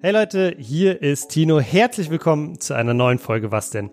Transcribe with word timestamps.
Hey 0.00 0.12
Leute, 0.12 0.54
hier 0.56 1.02
ist 1.02 1.30
Tino. 1.30 1.58
Herzlich 1.58 2.08
willkommen 2.08 2.60
zu 2.60 2.72
einer 2.74 2.94
neuen 2.94 3.18
Folge 3.18 3.50
Was 3.50 3.70
denn? 3.70 3.90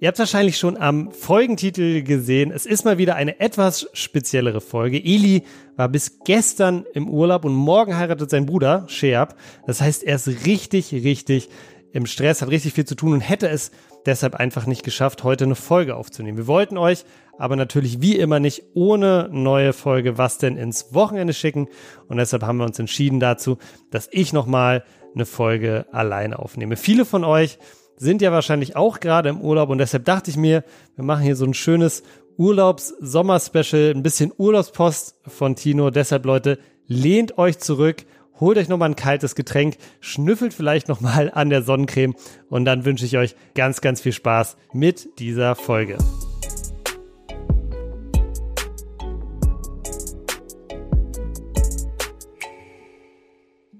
Ihr 0.00 0.08
habt 0.08 0.18
wahrscheinlich 0.18 0.58
schon 0.58 0.76
am 0.76 1.12
Folgentitel 1.12 2.02
gesehen. 2.02 2.50
Es 2.50 2.66
ist 2.66 2.84
mal 2.84 2.98
wieder 2.98 3.14
eine 3.16 3.40
etwas 3.40 3.88
speziellere 3.94 4.60
Folge. 4.60 5.02
Eli 5.02 5.44
war 5.76 5.88
bis 5.88 6.18
gestern 6.24 6.84
im 6.92 7.08
Urlaub 7.08 7.46
und 7.46 7.54
morgen 7.54 7.96
heiratet 7.96 8.28
sein 8.28 8.44
Bruder, 8.44 8.84
Sheab. 8.88 9.34
Das 9.66 9.80
heißt, 9.80 10.04
er 10.04 10.16
ist 10.16 10.44
richtig, 10.44 10.92
richtig 10.92 11.48
im 11.90 12.04
Stress, 12.04 12.42
hat 12.42 12.50
richtig 12.50 12.74
viel 12.74 12.84
zu 12.84 12.94
tun 12.94 13.14
und 13.14 13.20
hätte 13.22 13.48
es 13.48 13.70
deshalb 14.04 14.34
einfach 14.34 14.66
nicht 14.66 14.82
geschafft, 14.82 15.24
heute 15.24 15.44
eine 15.44 15.54
Folge 15.54 15.96
aufzunehmen. 15.96 16.36
Wir 16.36 16.46
wollten 16.46 16.76
euch 16.76 17.06
aber 17.38 17.56
natürlich 17.56 18.02
wie 18.02 18.16
immer 18.16 18.40
nicht 18.40 18.62
ohne 18.74 19.30
neue 19.32 19.72
Folge 19.72 20.18
Was 20.18 20.36
denn 20.36 20.58
ins 20.58 20.92
Wochenende 20.92 21.32
schicken 21.32 21.68
und 22.08 22.18
deshalb 22.18 22.42
haben 22.42 22.58
wir 22.58 22.66
uns 22.66 22.78
entschieden 22.78 23.20
dazu, 23.20 23.56
dass 23.90 24.10
ich 24.12 24.34
nochmal 24.34 24.84
eine 25.16 25.26
Folge 25.26 25.86
alleine 25.90 26.38
aufnehme. 26.38 26.76
Viele 26.76 27.04
von 27.04 27.24
euch 27.24 27.58
sind 27.96 28.22
ja 28.22 28.30
wahrscheinlich 28.30 28.76
auch 28.76 29.00
gerade 29.00 29.30
im 29.30 29.40
Urlaub 29.40 29.70
und 29.70 29.78
deshalb 29.78 30.04
dachte 30.04 30.30
ich 30.30 30.36
mir, 30.36 30.62
wir 30.94 31.04
machen 31.04 31.24
hier 31.24 31.34
so 31.34 31.44
ein 31.44 31.54
schönes 31.54 32.02
Urlaubs-Sommer-Special, 32.36 33.92
ein 33.94 34.02
bisschen 34.02 34.32
Urlaubspost 34.36 35.16
von 35.26 35.56
Tino. 35.56 35.90
Deshalb, 35.90 36.26
Leute, 36.26 36.58
lehnt 36.86 37.38
euch 37.38 37.58
zurück, 37.58 38.04
holt 38.38 38.58
euch 38.58 38.68
nochmal 38.68 38.90
ein 38.90 38.96
kaltes 38.96 39.34
Getränk, 39.34 39.76
schnüffelt 40.00 40.52
vielleicht 40.52 40.88
nochmal 40.88 41.30
an 41.34 41.48
der 41.48 41.62
Sonnencreme 41.62 42.14
und 42.50 42.66
dann 42.66 42.84
wünsche 42.84 43.06
ich 43.06 43.16
euch 43.16 43.34
ganz, 43.54 43.80
ganz 43.80 44.02
viel 44.02 44.12
Spaß 44.12 44.56
mit 44.72 45.18
dieser 45.18 45.54
Folge. 45.54 45.96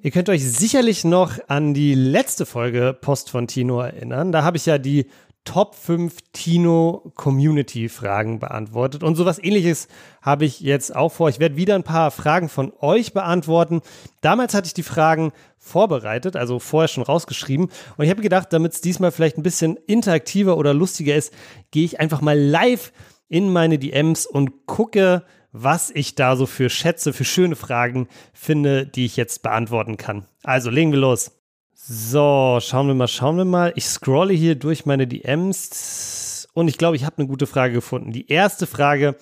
Ihr 0.06 0.12
könnt 0.12 0.28
euch 0.28 0.48
sicherlich 0.48 1.02
noch 1.02 1.36
an 1.48 1.74
die 1.74 1.96
letzte 1.96 2.46
Folge 2.46 2.96
Post 3.00 3.28
von 3.28 3.48
Tino 3.48 3.80
erinnern. 3.80 4.30
Da 4.30 4.44
habe 4.44 4.56
ich 4.56 4.64
ja 4.64 4.78
die 4.78 5.06
Top 5.44 5.74
5 5.74 6.18
Tino 6.32 7.10
Community 7.16 7.88
Fragen 7.88 8.38
beantwortet. 8.38 9.02
Und 9.02 9.16
sowas 9.16 9.42
ähnliches 9.42 9.88
habe 10.22 10.44
ich 10.44 10.60
jetzt 10.60 10.94
auch 10.94 11.10
vor. 11.10 11.28
Ich 11.28 11.40
werde 11.40 11.56
wieder 11.56 11.74
ein 11.74 11.82
paar 11.82 12.12
Fragen 12.12 12.48
von 12.48 12.72
euch 12.78 13.14
beantworten. 13.14 13.80
Damals 14.20 14.54
hatte 14.54 14.68
ich 14.68 14.74
die 14.74 14.84
Fragen 14.84 15.32
vorbereitet, 15.58 16.36
also 16.36 16.60
vorher 16.60 16.86
schon 16.86 17.02
rausgeschrieben. 17.02 17.68
Und 17.96 18.04
ich 18.04 18.10
habe 18.10 18.22
gedacht, 18.22 18.52
damit 18.52 18.74
es 18.74 18.80
diesmal 18.80 19.10
vielleicht 19.10 19.38
ein 19.38 19.42
bisschen 19.42 19.76
interaktiver 19.88 20.56
oder 20.56 20.72
lustiger 20.72 21.16
ist, 21.16 21.34
gehe 21.72 21.84
ich 21.84 21.98
einfach 21.98 22.20
mal 22.20 22.38
live 22.38 22.92
in 23.28 23.52
meine 23.52 23.80
DMs 23.80 24.24
und 24.24 24.66
gucke, 24.66 25.24
was 25.62 25.90
ich 25.90 26.14
da 26.14 26.36
so 26.36 26.46
für 26.46 26.68
Schätze, 26.68 27.12
für 27.12 27.24
schöne 27.24 27.56
Fragen 27.56 28.08
finde, 28.34 28.86
die 28.86 29.06
ich 29.06 29.16
jetzt 29.16 29.42
beantworten 29.42 29.96
kann. 29.96 30.26
Also 30.42 30.70
legen 30.70 30.92
wir 30.92 30.98
los. 30.98 31.32
So, 31.74 32.58
schauen 32.60 32.88
wir 32.88 32.94
mal, 32.94 33.08
schauen 33.08 33.36
wir 33.36 33.44
mal. 33.44 33.72
Ich 33.76 33.86
scrolle 33.86 34.34
hier 34.34 34.54
durch 34.54 34.86
meine 34.86 35.06
DMs 35.06 36.48
und 36.52 36.68
ich 36.68 36.78
glaube, 36.78 36.96
ich 36.96 37.04
habe 37.04 37.18
eine 37.18 37.26
gute 37.26 37.46
Frage 37.46 37.74
gefunden. 37.74 38.12
Die 38.12 38.28
erste 38.28 38.66
Frage 38.66 39.16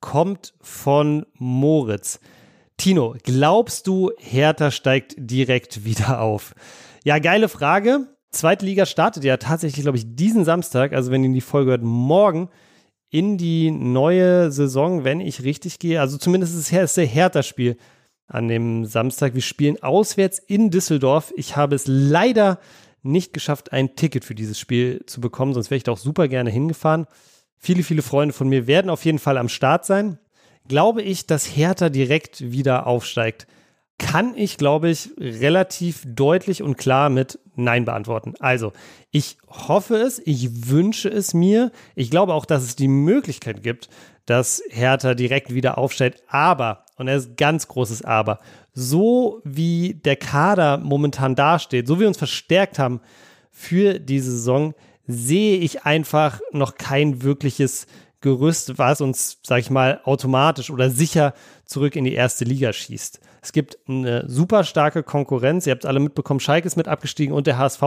kommt 0.00 0.54
von 0.60 1.24
Moritz. 1.34 2.20
Tino, 2.76 3.14
glaubst 3.22 3.86
du, 3.86 4.10
Hertha 4.18 4.70
steigt 4.70 5.14
direkt 5.16 5.84
wieder 5.84 6.20
auf? 6.20 6.54
Ja, 7.04 7.18
geile 7.18 7.48
Frage. 7.48 8.06
Zweite 8.30 8.64
Liga 8.64 8.86
startet 8.86 9.24
ja 9.24 9.36
tatsächlich, 9.38 9.82
glaube 9.82 9.98
ich, 9.98 10.14
diesen 10.14 10.44
Samstag, 10.44 10.92
also 10.92 11.10
wenn 11.10 11.24
ihr 11.24 11.32
die 11.32 11.40
Folge 11.40 11.70
hört, 11.70 11.82
morgen 11.82 12.48
in 13.10 13.36
die 13.36 13.70
neue 13.70 14.50
Saison, 14.52 15.04
wenn 15.04 15.20
ich 15.20 15.42
richtig 15.42 15.78
gehe. 15.78 16.00
Also 16.00 16.16
zumindest 16.16 16.54
ist 16.54 16.70
es 16.72 16.94
das 16.94 17.14
Hertha-Spiel 17.14 17.76
an 18.26 18.48
dem 18.48 18.84
Samstag. 18.84 19.34
Wir 19.34 19.42
spielen 19.42 19.82
auswärts 19.82 20.38
in 20.38 20.70
Düsseldorf. 20.70 21.32
Ich 21.36 21.56
habe 21.56 21.74
es 21.74 21.84
leider 21.86 22.60
nicht 23.02 23.32
geschafft, 23.32 23.72
ein 23.72 23.96
Ticket 23.96 24.24
für 24.24 24.34
dieses 24.34 24.58
Spiel 24.58 25.04
zu 25.06 25.20
bekommen, 25.20 25.54
sonst 25.54 25.70
wäre 25.70 25.78
ich 25.78 25.82
da 25.84 25.92
auch 25.92 25.98
super 25.98 26.28
gerne 26.28 26.50
hingefahren. 26.50 27.06
Viele, 27.56 27.82
viele 27.82 28.02
Freunde 28.02 28.32
von 28.32 28.48
mir 28.48 28.66
werden 28.66 28.90
auf 28.90 29.04
jeden 29.04 29.18
Fall 29.18 29.38
am 29.38 29.48
Start 29.48 29.84
sein. 29.84 30.18
Glaube 30.68 31.02
ich, 31.02 31.26
dass 31.26 31.44
Hertha 31.44 31.88
direkt 31.88 32.52
wieder 32.52 32.86
aufsteigt, 32.86 33.46
kann 34.00 34.34
ich, 34.34 34.56
glaube 34.56 34.88
ich, 34.88 35.10
relativ 35.18 36.02
deutlich 36.06 36.62
und 36.62 36.78
klar 36.78 37.10
mit 37.10 37.38
Nein 37.54 37.84
beantworten. 37.84 38.32
Also, 38.40 38.72
ich 39.10 39.36
hoffe 39.46 39.96
es, 39.96 40.20
ich 40.24 40.70
wünsche 40.70 41.10
es 41.10 41.34
mir. 41.34 41.70
Ich 41.94 42.10
glaube 42.10 42.32
auch, 42.32 42.46
dass 42.46 42.62
es 42.62 42.76
die 42.76 42.88
Möglichkeit 42.88 43.62
gibt, 43.62 43.90
dass 44.24 44.62
Hertha 44.70 45.14
direkt 45.14 45.54
wieder 45.54 45.76
aufsteigt. 45.76 46.22
Aber, 46.28 46.84
und 46.96 47.08
er 47.08 47.16
ist 47.16 47.36
ganz 47.36 47.68
großes 47.68 48.02
Aber, 48.02 48.40
so 48.72 49.42
wie 49.44 50.00
der 50.02 50.16
Kader 50.16 50.78
momentan 50.78 51.34
dasteht, 51.34 51.86
so 51.86 51.96
wie 51.96 52.00
wir 52.00 52.08
uns 52.08 52.18
verstärkt 52.18 52.78
haben 52.78 53.00
für 53.50 53.98
diese 53.98 54.30
Saison, 54.30 54.74
sehe 55.06 55.58
ich 55.58 55.84
einfach 55.84 56.40
noch 56.52 56.76
kein 56.76 57.22
wirkliches 57.22 57.86
Gerüst, 58.20 58.78
was 58.78 59.00
uns, 59.00 59.38
sag 59.42 59.60
ich 59.60 59.70
mal, 59.70 60.00
automatisch 60.04 60.70
oder 60.70 60.90
sicher 60.90 61.32
zurück 61.64 61.96
in 61.96 62.04
die 62.04 62.14
erste 62.14 62.44
Liga 62.44 62.72
schießt. 62.72 63.20
Es 63.42 63.52
gibt 63.52 63.78
eine 63.88 64.28
super 64.28 64.64
starke 64.64 65.02
Konkurrenz. 65.02 65.66
Ihr 65.66 65.72
habt 65.72 65.86
alle 65.86 66.00
mitbekommen, 66.00 66.40
Schalke 66.40 66.66
ist 66.66 66.76
mit 66.76 66.88
abgestiegen 66.88 67.34
und 67.34 67.46
der 67.46 67.56
HSV 67.56 67.82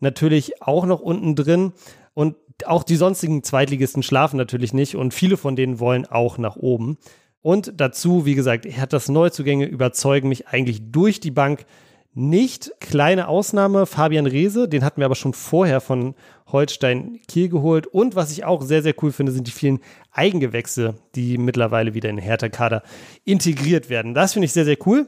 natürlich 0.00 0.60
auch 0.60 0.84
noch 0.84 1.00
unten 1.00 1.34
drin. 1.34 1.72
Und 2.14 2.36
auch 2.66 2.82
die 2.82 2.96
sonstigen 2.96 3.42
Zweitligisten 3.42 4.02
schlafen 4.02 4.36
natürlich 4.36 4.74
nicht 4.74 4.94
und 4.96 5.14
viele 5.14 5.36
von 5.36 5.56
denen 5.56 5.80
wollen 5.80 6.04
auch 6.06 6.36
nach 6.36 6.56
oben. 6.56 6.98
Und 7.40 7.72
dazu, 7.76 8.24
wie 8.24 8.34
gesagt, 8.34 8.66
hat 8.76 8.92
das 8.92 9.08
Neuzugänge 9.08 9.66
überzeugen 9.66 10.28
mich 10.28 10.48
eigentlich 10.48 10.92
durch 10.92 11.18
die 11.18 11.30
Bank 11.30 11.64
nicht. 12.14 12.72
Kleine 12.80 13.28
Ausnahme, 13.28 13.86
Fabian 13.86 14.26
Reese, 14.26 14.68
den 14.68 14.84
hatten 14.84 15.00
wir 15.00 15.06
aber 15.06 15.14
schon 15.14 15.32
vorher 15.32 15.80
von 15.80 16.14
Holstein 16.46 17.20
Kiel 17.28 17.48
geholt. 17.48 17.86
Und 17.86 18.14
was 18.14 18.30
ich 18.30 18.44
auch 18.44 18.62
sehr, 18.62 18.82
sehr 18.82 18.94
cool 19.02 19.12
finde, 19.12 19.32
sind 19.32 19.46
die 19.46 19.52
vielen 19.52 19.80
Eigengewächse, 20.12 20.94
die 21.14 21.38
mittlerweile 21.38 21.94
wieder 21.94 22.10
in 22.10 22.16
den 22.16 22.24
Hertha-Kader 22.24 22.82
integriert 23.24 23.88
werden. 23.88 24.14
Das 24.14 24.34
finde 24.34 24.46
ich 24.46 24.52
sehr, 24.52 24.64
sehr 24.64 24.78
cool 24.86 25.06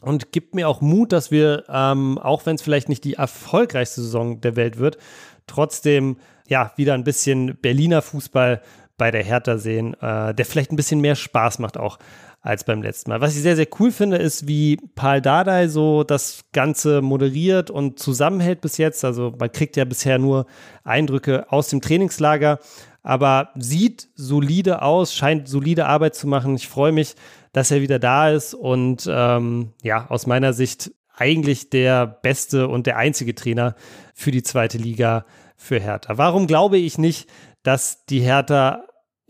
und 0.00 0.32
gibt 0.32 0.54
mir 0.54 0.68
auch 0.68 0.80
Mut, 0.80 1.12
dass 1.12 1.30
wir, 1.30 1.64
ähm, 1.68 2.18
auch 2.18 2.44
wenn 2.44 2.56
es 2.56 2.62
vielleicht 2.62 2.88
nicht 2.88 3.04
die 3.04 3.14
erfolgreichste 3.14 4.02
Saison 4.02 4.40
der 4.40 4.56
Welt 4.56 4.78
wird, 4.78 4.98
trotzdem 5.46 6.16
ja 6.48 6.72
wieder 6.76 6.94
ein 6.94 7.04
bisschen 7.04 7.56
Berliner 7.62 8.02
Fußball 8.02 8.60
bei 8.98 9.10
der 9.10 9.22
Hertha 9.22 9.58
sehen, 9.58 9.94
äh, 9.94 10.34
der 10.34 10.44
vielleicht 10.44 10.72
ein 10.72 10.76
bisschen 10.76 11.00
mehr 11.00 11.14
Spaß 11.16 11.58
macht 11.60 11.78
auch 11.78 11.98
als 12.42 12.64
beim 12.64 12.82
letzten 12.82 13.10
Mal. 13.10 13.20
Was 13.20 13.36
ich 13.36 13.42
sehr, 13.42 13.54
sehr 13.54 13.68
cool 13.78 13.92
finde, 13.92 14.16
ist, 14.16 14.48
wie 14.48 14.76
Paul 14.96 15.20
Dardai 15.20 15.68
so 15.68 16.02
das 16.02 16.44
Ganze 16.52 17.00
moderiert 17.00 17.70
und 17.70 18.00
zusammenhält 18.00 18.60
bis 18.60 18.78
jetzt. 18.78 19.04
Also 19.04 19.32
man 19.38 19.50
kriegt 19.52 19.76
ja 19.76 19.84
bisher 19.84 20.18
nur 20.18 20.46
Eindrücke 20.82 21.50
aus 21.50 21.68
dem 21.68 21.80
Trainingslager, 21.80 22.58
aber 23.04 23.50
sieht 23.56 24.08
solide 24.16 24.82
aus, 24.82 25.14
scheint 25.14 25.48
solide 25.48 25.86
Arbeit 25.86 26.16
zu 26.16 26.26
machen. 26.26 26.56
Ich 26.56 26.68
freue 26.68 26.92
mich, 26.92 27.14
dass 27.52 27.70
er 27.70 27.80
wieder 27.80 28.00
da 28.00 28.30
ist 28.30 28.54
und 28.54 29.08
ähm, 29.08 29.72
ja, 29.82 30.06
aus 30.08 30.26
meiner 30.26 30.52
Sicht 30.52 30.90
eigentlich 31.14 31.70
der 31.70 32.06
beste 32.06 32.66
und 32.66 32.86
der 32.86 32.96
einzige 32.96 33.34
Trainer 33.36 33.76
für 34.14 34.32
die 34.32 34.42
zweite 34.42 34.78
Liga 34.78 35.26
für 35.56 35.78
Hertha. 35.78 36.18
Warum 36.18 36.48
glaube 36.48 36.78
ich 36.78 36.98
nicht, 36.98 37.28
dass 37.62 38.04
die 38.06 38.20
Hertha 38.20 38.82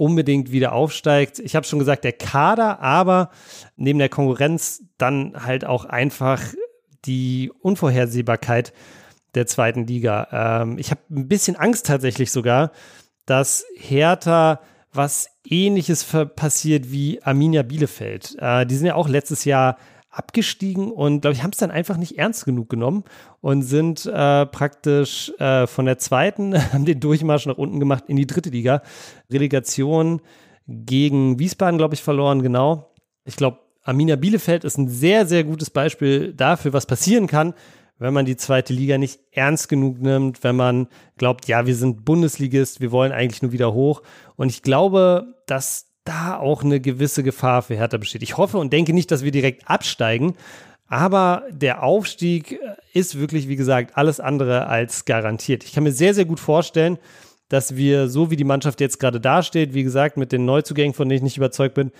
unbedingt 0.03 0.51
wieder 0.51 0.73
aufsteigt. 0.73 1.39
Ich 1.39 1.55
habe 1.55 1.65
schon 1.65 1.79
gesagt, 1.79 2.03
der 2.03 2.13
Kader, 2.13 2.81
aber 2.81 3.31
neben 3.77 4.01
der 4.01 4.09
Konkurrenz 4.09 4.83
dann 4.99 5.35
halt 5.47 5.65
auch 5.65 5.85
einfach 5.85 6.43
die 7.05 7.53
Unvorhersehbarkeit 7.61 8.73
der 9.37 9.47
zweiten 9.47 9.87
Liga. 9.87 10.27
Ähm, 10.33 10.77
ich 10.77 10.91
habe 10.91 11.03
ein 11.09 11.29
bisschen 11.29 11.55
Angst 11.55 11.87
tatsächlich 11.87 12.33
sogar, 12.33 12.73
dass 13.27 13.65
Hertha 13.77 14.61
was 14.93 15.29
ähnliches 15.45 16.05
passiert 16.35 16.91
wie 16.91 17.23
Arminia 17.23 17.62
Bielefeld. 17.62 18.35
Äh, 18.41 18.67
die 18.67 18.75
sind 18.75 18.87
ja 18.87 18.97
auch 18.97 19.09
letztes 19.09 19.45
Jahr 19.45 19.77
abgestiegen 20.12 20.93
und 20.93 21.23
glaube 21.23 21.34
ich, 21.34 21.43
haben 21.43 21.50
es 21.50 21.59
dann 21.59 21.71
einfach 21.71 21.97
nicht 21.97 22.19
ernst 22.19 22.45
genug 22.45 22.69
genommen 22.69 23.05
und 23.41 23.62
sind 23.62 24.05
äh, 24.06 24.47
praktisch 24.47 25.32
äh, 25.38 25.67
von 25.67 25.87
der 25.87 25.99
zweiten, 25.99 26.55
haben 26.73 26.85
den 26.85 27.00
Durchmarsch 27.00 27.47
nach 27.47 27.59
unten 27.59 27.81
gemacht 27.81 28.05
in 28.06 28.17
die 28.17 28.26
dritte 28.26 28.50
Liga. 28.50 28.82
Relegation 29.31 30.20
gegen 30.69 31.38
Wiesbaden, 31.38 31.79
glaube 31.79 31.94
ich, 31.94 32.03
verloren, 32.03 32.43
genau. 32.43 32.93
Ich 33.25 33.37
glaube, 33.37 33.59
Arminia 33.82 34.17
Bielefeld 34.17 34.64
ist 34.64 34.79
ein 34.79 34.88
sehr, 34.88 35.26
sehr 35.26 35.44
gutes 35.44 35.70
Beispiel 35.70 36.35
dafür, 36.35 36.73
was 36.73 36.87
passieren 36.87 37.26
kann, 37.26 37.55
wenn 37.99 38.14
man 38.14 38.26
die 38.26 38.37
zweite 38.37 38.73
Liga 38.73 38.99
nicht 38.99 39.20
ernst 39.32 39.69
genug 39.69 40.00
nimmt, 40.00 40.44
wenn 40.44 40.56
man 40.56 40.88
glaubt, 41.17 41.49
ja, 41.49 41.67
wir 41.67 41.75
sind 41.75 42.05
Bundesligist, 42.05 42.81
wir 42.81 42.93
wollen 42.93 43.12
eigentlich 43.12 43.43
nur 43.43 43.53
wieder 43.53 43.73
hoch. 43.73 44.03
Und 44.37 44.50
ich 44.50 44.62
glaube, 44.62 45.35
dass 45.47 45.92
da 46.04 46.37
auch 46.38 46.64
eine 46.64 46.81
gewisse 46.81 47.22
Gefahr 47.22 47.62
für 47.62 47.76
Hertha 47.76 47.96
besteht. 47.96 48.22
Ich 48.22 48.37
hoffe 48.37 48.58
und 48.58 48.72
denke 48.72 48.93
nicht, 48.93 49.10
dass 49.10 49.25
wir 49.25 49.31
direkt 49.31 49.69
absteigen, 49.69 50.34
aber 50.88 51.44
der 51.50 51.82
Aufstieg 51.82 52.58
ist 52.93 53.19
wirklich, 53.19 53.49
wie 53.49 53.56
gesagt, 53.56 53.96
alles 53.96 54.20
andere 54.20 54.66
als 54.66 55.04
garantiert. 55.04 55.64
Ich 55.64 55.72
kann 55.72 55.84
mir 55.84 55.93
sehr, 55.93 56.12
sehr 56.12 56.26
gut 56.26 56.40
vorstellen, 56.40 56.99
dass 57.49 57.76
wir, 57.76 58.08
so 58.08 58.31
wie 58.31 58.37
die 58.37 58.44
Mannschaft 58.44 58.81
jetzt 58.81 58.99
gerade 58.99 59.20
dasteht, 59.20 59.75
wie 59.75 59.82
gesagt, 59.82 60.16
mit 60.16 60.32
den 60.32 60.46
Neuzugängen, 60.46 60.94
von 60.94 61.08
denen 61.08 61.19
ich 61.19 61.22
nicht 61.22 61.37
überzeugt 61.37 61.75
bin, 61.75 61.93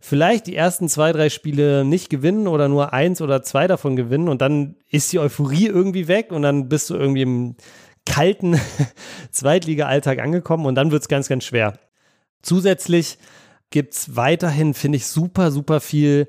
vielleicht 0.00 0.48
die 0.48 0.56
ersten 0.56 0.88
zwei, 0.88 1.12
drei 1.12 1.28
Spiele 1.28 1.84
nicht 1.84 2.10
gewinnen 2.10 2.48
oder 2.48 2.68
nur 2.68 2.92
eins 2.92 3.22
oder 3.22 3.42
zwei 3.42 3.68
davon 3.68 3.94
gewinnen 3.94 4.28
und 4.28 4.40
dann 4.42 4.74
ist 4.90 5.12
die 5.12 5.20
Euphorie 5.20 5.66
irgendwie 5.66 6.08
weg 6.08 6.32
und 6.32 6.42
dann 6.42 6.68
bist 6.68 6.90
du 6.90 6.94
irgendwie 6.94 7.22
im 7.22 7.56
kalten 8.04 8.60
Zweitliga-Alltag 9.30 10.18
angekommen 10.18 10.66
und 10.66 10.74
dann 10.74 10.90
wird 10.90 11.02
es 11.02 11.08
ganz, 11.08 11.28
ganz 11.28 11.44
schwer. 11.44 11.78
Zusätzlich 12.42 13.18
gibt 13.70 13.94
es 13.94 14.16
weiterhin, 14.16 14.74
finde 14.74 14.96
ich, 14.96 15.06
super, 15.06 15.50
super 15.50 15.80
viel 15.80 16.28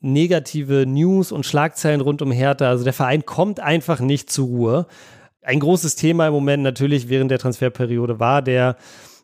negative 0.00 0.86
News 0.86 1.32
und 1.32 1.44
Schlagzeilen 1.44 2.00
rund 2.00 2.22
um 2.22 2.30
Hertha. 2.30 2.68
Also 2.68 2.84
der 2.84 2.92
Verein 2.92 3.26
kommt 3.26 3.60
einfach 3.60 4.00
nicht 4.00 4.30
zur 4.30 4.46
Ruhe. 4.46 4.86
Ein 5.42 5.60
großes 5.60 5.96
Thema 5.96 6.28
im 6.28 6.32
Moment 6.32 6.62
natürlich 6.62 7.08
während 7.08 7.30
der 7.30 7.38
Transferperiode 7.38 8.20
war 8.20 8.42
der 8.42 8.76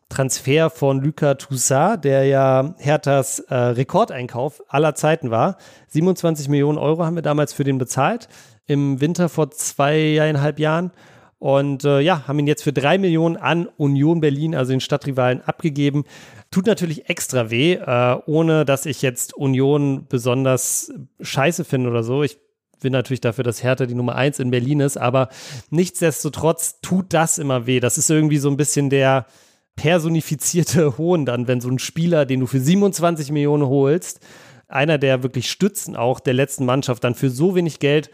Transfer 0.09 0.71
von 0.71 1.01
Luca 1.01 1.35
Toussaint, 1.35 2.05
der 2.05 2.25
ja 2.25 2.75
Herthas 2.79 3.41
äh, 3.41 3.55
Rekordeinkauf 3.55 4.63
aller 4.69 4.95
Zeiten 4.95 5.31
war. 5.31 5.57
27 5.89 6.49
Millionen 6.49 6.79
Euro 6.79 7.05
haben 7.05 7.17
wir 7.17 7.23
damals 7.23 7.53
für 7.53 7.65
den 7.65 7.79
bezahlt 7.79 8.29
im 8.67 9.01
Winter 9.01 9.29
vor 9.29 9.51
zweieinhalb 9.51 10.59
Jahren. 10.59 10.93
Und 11.39 11.85
äh, 11.85 12.01
ja, 12.01 12.27
haben 12.27 12.39
ihn 12.39 12.47
jetzt 12.47 12.63
für 12.63 12.73
drei 12.73 12.97
Millionen 12.97 13.37
an 13.37 13.69
Union 13.77 14.21
Berlin, 14.21 14.55
also 14.55 14.71
den 14.71 14.81
Stadtrivalen, 14.81 15.43
abgegeben. 15.43 16.05
Tut 16.55 16.67
natürlich 16.67 17.11
extra 17.11 17.51
weh, 17.51 17.73
äh, 17.73 18.17
ohne 18.27 18.65
dass 18.65 18.87
ich 18.87 19.03
jetzt 19.03 19.35
Union 19.35 20.07
besonders 20.09 20.93
scheiße 21.21 21.65
finde 21.65 21.91
oder 21.91 22.05
so. 22.05 22.23
Ich 22.23 22.39
bin 22.81 22.93
natürlich 22.93 23.21
dafür, 23.21 23.43
dass 23.43 23.65
Hertha 23.65 23.87
die 23.87 23.97
Nummer 23.97 24.15
eins 24.15 24.39
in 24.39 24.53
Berlin 24.53 24.79
ist, 24.79 24.97
aber 24.97 25.31
nichtsdestotrotz 25.71 26.81
tut 26.81 27.13
das 27.13 27.39
immer 27.39 27.67
weh. 27.67 27.81
Das 27.81 27.99
ist 27.99 28.09
irgendwie 28.09 28.39
so 28.39 28.49
ein 28.51 28.57
bisschen 28.57 28.89
der 28.89 29.27
personifizierte 29.75 30.97
Hohn 30.97 31.27
dann, 31.27 31.49
wenn 31.49 31.61
so 31.61 31.69
ein 31.69 31.81
Spieler, 31.81 32.25
den 32.25 32.39
du 32.39 32.47
für 32.47 32.61
27 32.61 33.33
Millionen 33.33 33.67
holst, 33.67 34.21
einer 34.69 34.97
der 34.97 35.25
wirklich 35.25 35.51
Stützen 35.51 35.97
auch 35.97 36.21
der 36.21 36.35
letzten 36.35 36.67
Mannschaft, 36.67 37.03
dann 37.03 37.17
für 37.17 37.31
so 37.31 37.57
wenig 37.57 37.81
Geld 37.81 38.11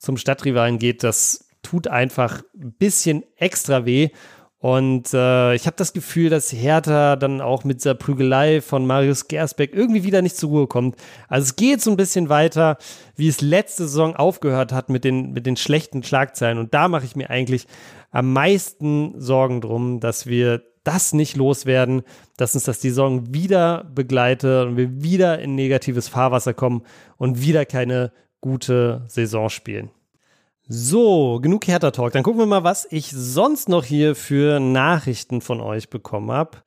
zum 0.00 0.16
Stadtrivalen 0.16 0.80
geht, 0.80 1.04
das 1.04 1.46
tut 1.62 1.86
einfach 1.86 2.42
ein 2.60 2.72
bisschen 2.72 3.22
extra 3.36 3.86
weh. 3.86 4.08
Und 4.64 5.12
äh, 5.12 5.54
ich 5.54 5.66
habe 5.66 5.76
das 5.76 5.92
Gefühl, 5.92 6.30
dass 6.30 6.50
Hertha 6.50 7.16
dann 7.16 7.42
auch 7.42 7.64
mit 7.64 7.80
dieser 7.80 7.94
Prügelei 7.94 8.62
von 8.62 8.86
Marius 8.86 9.28
Gersbeck 9.28 9.74
irgendwie 9.74 10.04
wieder 10.04 10.22
nicht 10.22 10.38
zur 10.38 10.48
Ruhe 10.48 10.66
kommt. 10.66 10.96
Also 11.28 11.44
es 11.44 11.56
geht 11.56 11.82
so 11.82 11.90
ein 11.90 11.98
bisschen 11.98 12.30
weiter, 12.30 12.78
wie 13.14 13.28
es 13.28 13.42
letzte 13.42 13.82
Saison 13.82 14.16
aufgehört 14.16 14.72
hat 14.72 14.88
mit 14.88 15.04
den, 15.04 15.34
mit 15.34 15.44
den 15.44 15.58
schlechten 15.58 16.02
Schlagzeilen. 16.02 16.56
Und 16.56 16.72
da 16.72 16.88
mache 16.88 17.04
ich 17.04 17.14
mir 17.14 17.28
eigentlich 17.28 17.66
am 18.10 18.32
meisten 18.32 19.20
Sorgen 19.20 19.60
drum, 19.60 20.00
dass 20.00 20.24
wir 20.24 20.62
das 20.82 21.12
nicht 21.12 21.36
loswerden, 21.36 22.00
dass 22.38 22.54
uns 22.54 22.64
das 22.64 22.80
die 22.80 22.88
Saison 22.88 23.34
wieder 23.34 23.84
begleitet 23.94 24.66
und 24.66 24.78
wir 24.78 25.02
wieder 25.02 25.40
in 25.40 25.56
negatives 25.56 26.08
Fahrwasser 26.08 26.54
kommen 26.54 26.84
und 27.18 27.42
wieder 27.42 27.66
keine 27.66 28.12
gute 28.40 29.04
Saison 29.08 29.50
spielen. 29.50 29.90
So, 30.66 31.40
genug 31.42 31.66
Hertha-Talk. 31.66 32.12
Dann 32.12 32.22
gucken 32.22 32.40
wir 32.40 32.46
mal, 32.46 32.64
was 32.64 32.86
ich 32.90 33.10
sonst 33.10 33.68
noch 33.68 33.84
hier 33.84 34.14
für 34.14 34.60
Nachrichten 34.60 35.42
von 35.42 35.60
euch 35.60 35.90
bekommen 35.90 36.30
habe. 36.30 36.62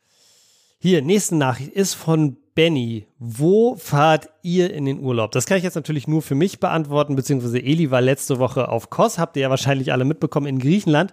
Hier, 0.78 1.02
nächste 1.02 1.36
Nachricht 1.36 1.72
ist 1.72 1.96
von 1.96 2.38
Benny. 2.54 3.08
Wo 3.18 3.76
fahrt 3.76 4.30
ihr 4.44 4.72
in 4.72 4.86
den 4.86 5.00
Urlaub? 5.00 5.32
Das 5.32 5.48
kann 5.48 5.58
ich 5.58 5.64
jetzt 5.64 5.74
natürlich 5.74 6.08
nur 6.08 6.22
für 6.22 6.36
mich 6.36 6.60
beantworten, 6.60 7.16
beziehungsweise 7.16 7.58
Eli 7.58 7.90
war 7.90 8.02
letzte 8.02 8.38
Woche 8.38 8.70
auf 8.70 8.92
Kos, 8.92 9.18
habt 9.18 9.36
ihr 9.36 9.42
ja 9.42 9.50
wahrscheinlich 9.50 9.92
alle 9.92 10.06
mitbekommen, 10.06 10.46
in 10.46 10.60
Griechenland. 10.60 11.12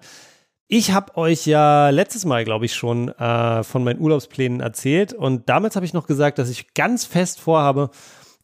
Ich 0.69 0.93
habe 0.93 1.17
euch 1.17 1.47
ja 1.47 1.89
letztes 1.89 2.27
Mal, 2.27 2.45
glaube 2.45 2.67
ich, 2.67 2.75
schon 2.75 3.09
äh, 3.09 3.63
von 3.63 3.83
meinen 3.83 4.01
Urlaubsplänen 4.01 4.61
erzählt 4.61 5.15
und 5.15 5.49
damals 5.49 5.75
habe 5.77 5.87
ich 5.87 5.95
noch 5.95 6.07
gesagt, 6.07 6.39
dass 6.39 6.51
ich 6.51 6.75
ganz 6.75 7.07
fest 7.07 7.41
vorhabe, 7.41 7.89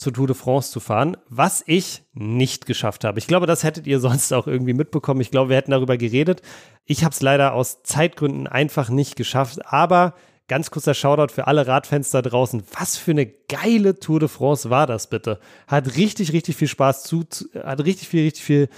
zur 0.00 0.14
Tour 0.14 0.26
de 0.26 0.35
France 0.35 0.73
zu 0.73 0.81
fahren, 0.81 1.19
was 1.29 1.62
ich 1.67 2.02
nicht 2.14 2.64
geschafft 2.64 3.05
habe. 3.05 3.19
Ich 3.19 3.26
glaube, 3.26 3.47
das 3.47 3.64
hättet 3.64 3.87
ihr 3.87 4.00
sonst 4.00 4.32
auch 4.32 4.47
irgendwie 4.47 4.73
mitbekommen. 4.73 5.20
Ich 5.20 5.31
glaube, 5.31 5.50
wir 5.50 5.56
hätten 5.56 5.73
darüber 5.73 5.99
geredet. 5.99 6.41
Ich 6.87 7.05
habe 7.05 7.12
es 7.12 7.20
leider 7.20 7.52
aus 7.52 7.82
Zeitgründen 7.82 8.47
einfach 8.47 8.88
nicht 8.88 9.14
geschafft. 9.17 9.64
Aber 9.67 10.14
ganz 10.49 10.70
kurzer 10.70 10.94
Shoutout 10.94 11.35
für 11.35 11.47
alle 11.47 11.67
Radfans 11.67 12.11
da 12.11 12.23
draußen. 12.23 12.62
Was 12.79 12.97
für 12.97 13.11
eine 13.11 13.26
geile 13.26 13.99
Tour 13.99 14.20
de 14.20 14.29
France 14.29 14.70
war 14.70 14.87
das 14.87 15.08
bitte? 15.08 15.38
Hat 15.67 15.97
richtig, 15.97 16.32
richtig 16.32 16.56
viel 16.56 16.69
Spaß 16.69 17.03
zu, 17.03 17.25
hat 17.62 17.85
richtig 17.85 18.08
viel, 18.08 18.25
richtig 18.25 18.44
viel 18.44 18.69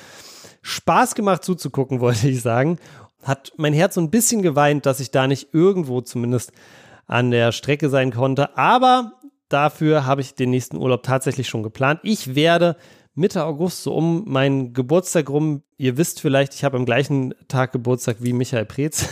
Spaß 0.63 1.15
gemacht 1.15 1.45
zuzugucken, 1.45 2.01
wollte 2.01 2.29
ich 2.29 2.43
sagen. 2.43 2.79
Hat 3.23 3.53
mein 3.57 3.75
Herz 3.75 3.95
so 3.95 4.01
ein 4.01 4.11
bisschen 4.11 4.43
geweint, 4.43 4.87
dass 4.87 4.99
ich 4.99 5.13
da 5.13 5.29
nicht 5.29 5.55
irgendwo 5.55 6.01
zumindest 6.01 6.53
an 7.07 7.31
der 7.31 7.53
Strecke 7.53 7.89
sein 7.89 8.13
konnte. 8.13 8.59
Aber 8.59 9.13
dafür 9.53 10.07
habe 10.07 10.21
ich 10.21 10.35
den 10.35 10.51
nächsten 10.51 10.77
Urlaub 10.77 11.03
tatsächlich 11.03 11.49
schon 11.49 11.63
geplant. 11.63 12.01
Ich 12.03 12.35
werde 12.35 12.77
Mitte 13.15 13.45
August, 13.45 13.83
so 13.83 13.95
um 13.95 14.25
meinen 14.27 14.73
Geburtstag 14.73 15.29
rum, 15.29 15.63
ihr 15.77 15.99
wisst 15.99 16.21
vielleicht, 16.21 16.55
ich 16.55 16.65
habe 16.65 16.79
am 16.79 16.87
gleichen 16.87 17.35
Tag 17.47 17.73
Geburtstag 17.73 18.17
wie 18.21 18.33
Michael 18.33 18.65
Preetz. 18.65 19.07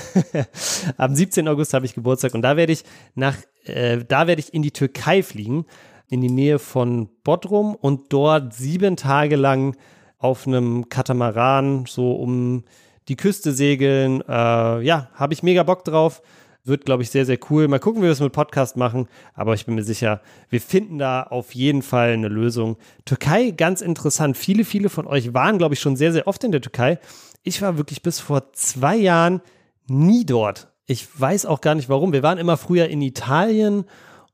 am 0.96 1.14
17. 1.14 1.46
August 1.48 1.74
habe 1.74 1.84
ich 1.84 1.94
Geburtstag 1.94 2.32
und 2.34 2.40
da 2.40 2.56
werde 2.56 2.72
ich 2.72 2.84
nach, 3.14 3.36
äh, 3.64 3.98
da 3.98 4.26
werde 4.26 4.40
ich 4.40 4.54
in 4.54 4.62
die 4.62 4.70
Türkei 4.70 5.22
fliegen, 5.22 5.66
in 6.08 6.22
die 6.22 6.30
Nähe 6.30 6.58
von 6.58 7.10
Bodrum 7.24 7.74
und 7.74 8.10
dort 8.10 8.54
sieben 8.54 8.96
Tage 8.96 9.36
lang 9.36 9.76
auf 10.18 10.46
einem 10.46 10.88
Katamaran 10.88 11.84
so 11.86 12.12
um 12.12 12.64
die 13.08 13.16
Küste 13.16 13.52
segeln. 13.52 14.22
Äh, 14.22 14.80
ja, 14.82 15.10
habe 15.12 15.34
ich 15.34 15.42
mega 15.42 15.62
Bock 15.62 15.84
drauf. 15.84 16.22
Wird, 16.64 16.84
glaube 16.84 17.02
ich, 17.02 17.10
sehr, 17.10 17.24
sehr 17.24 17.38
cool. 17.50 17.68
Mal 17.68 17.78
gucken, 17.78 18.02
wie 18.02 18.06
wir 18.06 18.12
es 18.12 18.20
mit 18.20 18.32
Podcast 18.32 18.76
machen. 18.76 19.08
Aber 19.34 19.54
ich 19.54 19.64
bin 19.64 19.74
mir 19.74 19.82
sicher, 19.82 20.20
wir 20.50 20.60
finden 20.60 20.98
da 20.98 21.22
auf 21.22 21.54
jeden 21.54 21.82
Fall 21.82 22.12
eine 22.12 22.28
Lösung. 22.28 22.76
Türkei, 23.04 23.50
ganz 23.50 23.80
interessant. 23.80 24.36
Viele, 24.36 24.64
viele 24.64 24.90
von 24.90 25.06
euch 25.06 25.32
waren, 25.32 25.58
glaube 25.58 25.74
ich, 25.74 25.80
schon 25.80 25.96
sehr, 25.96 26.12
sehr 26.12 26.26
oft 26.26 26.44
in 26.44 26.52
der 26.52 26.60
Türkei. 26.60 26.98
Ich 27.42 27.62
war 27.62 27.78
wirklich 27.78 28.02
bis 28.02 28.20
vor 28.20 28.52
zwei 28.52 28.96
Jahren 28.96 29.40
nie 29.86 30.26
dort. 30.26 30.68
Ich 30.86 31.08
weiß 31.18 31.46
auch 31.46 31.60
gar 31.60 31.74
nicht 31.74 31.88
warum. 31.88 32.12
Wir 32.12 32.22
waren 32.22 32.38
immer 32.38 32.56
früher 32.56 32.88
in 32.88 33.00
Italien 33.00 33.84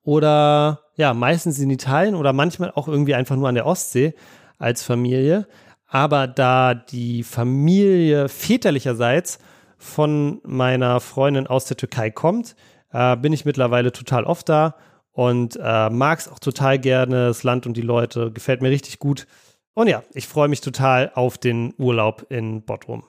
oder 0.03 0.81
ja, 0.97 1.15
meistens 1.15 1.59
in 1.59 1.71
Italien 1.71 2.15
oder 2.15 2.33
manchmal 2.33 2.73
auch 2.75 2.89
irgendwie 2.89 3.15
einfach 3.15 3.37
nur 3.37 3.49
an 3.49 3.55
der 3.55 3.67
Ostsee 3.67 4.15
als 4.59 4.83
Familie. 4.83 5.47
Aber 5.87 6.27
da 6.27 6.75
die 6.75 7.23
Familie 7.23 8.29
väterlicherseits 8.29 9.39
von 9.79 10.41
meiner 10.45 11.01
Freundin 11.01 11.47
aus 11.47 11.67
der 11.67 11.77
Türkei 11.77 12.11
kommt, 12.11 12.57
äh, 12.93 13.17
bin 13.17 13.33
ich 13.33 13.45
mittlerweile 13.45 13.93
total 13.93 14.25
oft 14.25 14.49
da 14.49 14.77
und 15.13 15.59
äh, 15.63 15.91
mag 15.91 16.19
es 16.19 16.29
auch 16.29 16.39
total 16.39 16.79
gerne, 16.79 17.29
das 17.29 17.43
Land 17.43 17.67
und 17.67 17.77
die 17.77 17.83
Leute, 17.83 18.31
gefällt 18.31 18.63
mir 18.63 18.71
richtig 18.71 18.99
gut. 18.99 19.27
Und 19.75 19.89
ja, 19.89 20.03
ich 20.15 20.27
freue 20.27 20.49
mich 20.49 20.61
total 20.61 21.11
auf 21.15 21.39
den 21.39 21.75
Urlaub 21.79 22.27
in 22.31 22.63
Bodrum. 22.63 23.05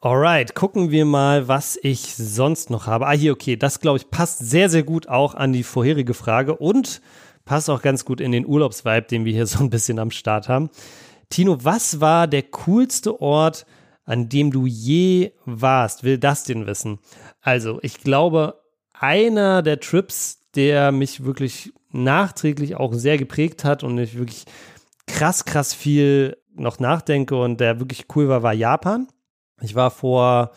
Alright, 0.00 0.54
gucken 0.54 0.90
wir 0.90 1.04
mal, 1.04 1.46
was 1.46 1.78
ich 1.80 2.16
sonst 2.16 2.70
noch 2.70 2.86
habe. 2.86 3.06
Ah, 3.06 3.12
hier, 3.12 3.32
okay, 3.32 3.56
das 3.56 3.78
glaube 3.80 3.98
ich 3.98 4.10
passt 4.10 4.40
sehr, 4.40 4.68
sehr 4.68 4.82
gut 4.82 5.08
auch 5.08 5.34
an 5.34 5.52
die 5.52 5.62
vorherige 5.62 6.12
Frage 6.12 6.56
und 6.56 7.00
passt 7.44 7.70
auch 7.70 7.82
ganz 7.82 8.04
gut 8.04 8.20
in 8.20 8.32
den 8.32 8.44
Urlaubsvibe, 8.44 9.02
den 9.02 9.24
wir 9.24 9.32
hier 9.32 9.46
so 9.46 9.60
ein 9.60 9.70
bisschen 9.70 9.98
am 9.98 10.10
Start 10.10 10.48
haben. 10.48 10.70
Tino, 11.30 11.58
was 11.62 12.00
war 12.00 12.26
der 12.26 12.42
coolste 12.42 13.20
Ort, 13.20 13.64
an 14.04 14.28
dem 14.28 14.50
du 14.50 14.66
je 14.66 15.32
warst, 15.44 16.04
will 16.04 16.18
das 16.18 16.44
den 16.44 16.66
wissen. 16.66 16.98
Also, 17.40 17.78
ich 17.82 18.00
glaube, 18.00 18.60
einer 18.92 19.62
der 19.62 19.80
Trips, 19.80 20.40
der 20.54 20.92
mich 20.92 21.24
wirklich 21.24 21.72
nachträglich 21.90 22.76
auch 22.76 22.92
sehr 22.94 23.18
geprägt 23.18 23.64
hat 23.64 23.82
und 23.82 23.98
ich 23.98 24.16
wirklich 24.16 24.44
krass, 25.06 25.44
krass 25.44 25.74
viel 25.74 26.36
noch 26.54 26.78
nachdenke 26.78 27.36
und 27.36 27.60
der 27.60 27.78
wirklich 27.80 28.06
cool 28.14 28.28
war, 28.28 28.42
war 28.42 28.52
Japan. 28.52 29.08
Ich 29.60 29.74
war 29.74 29.90
vor, 29.90 30.50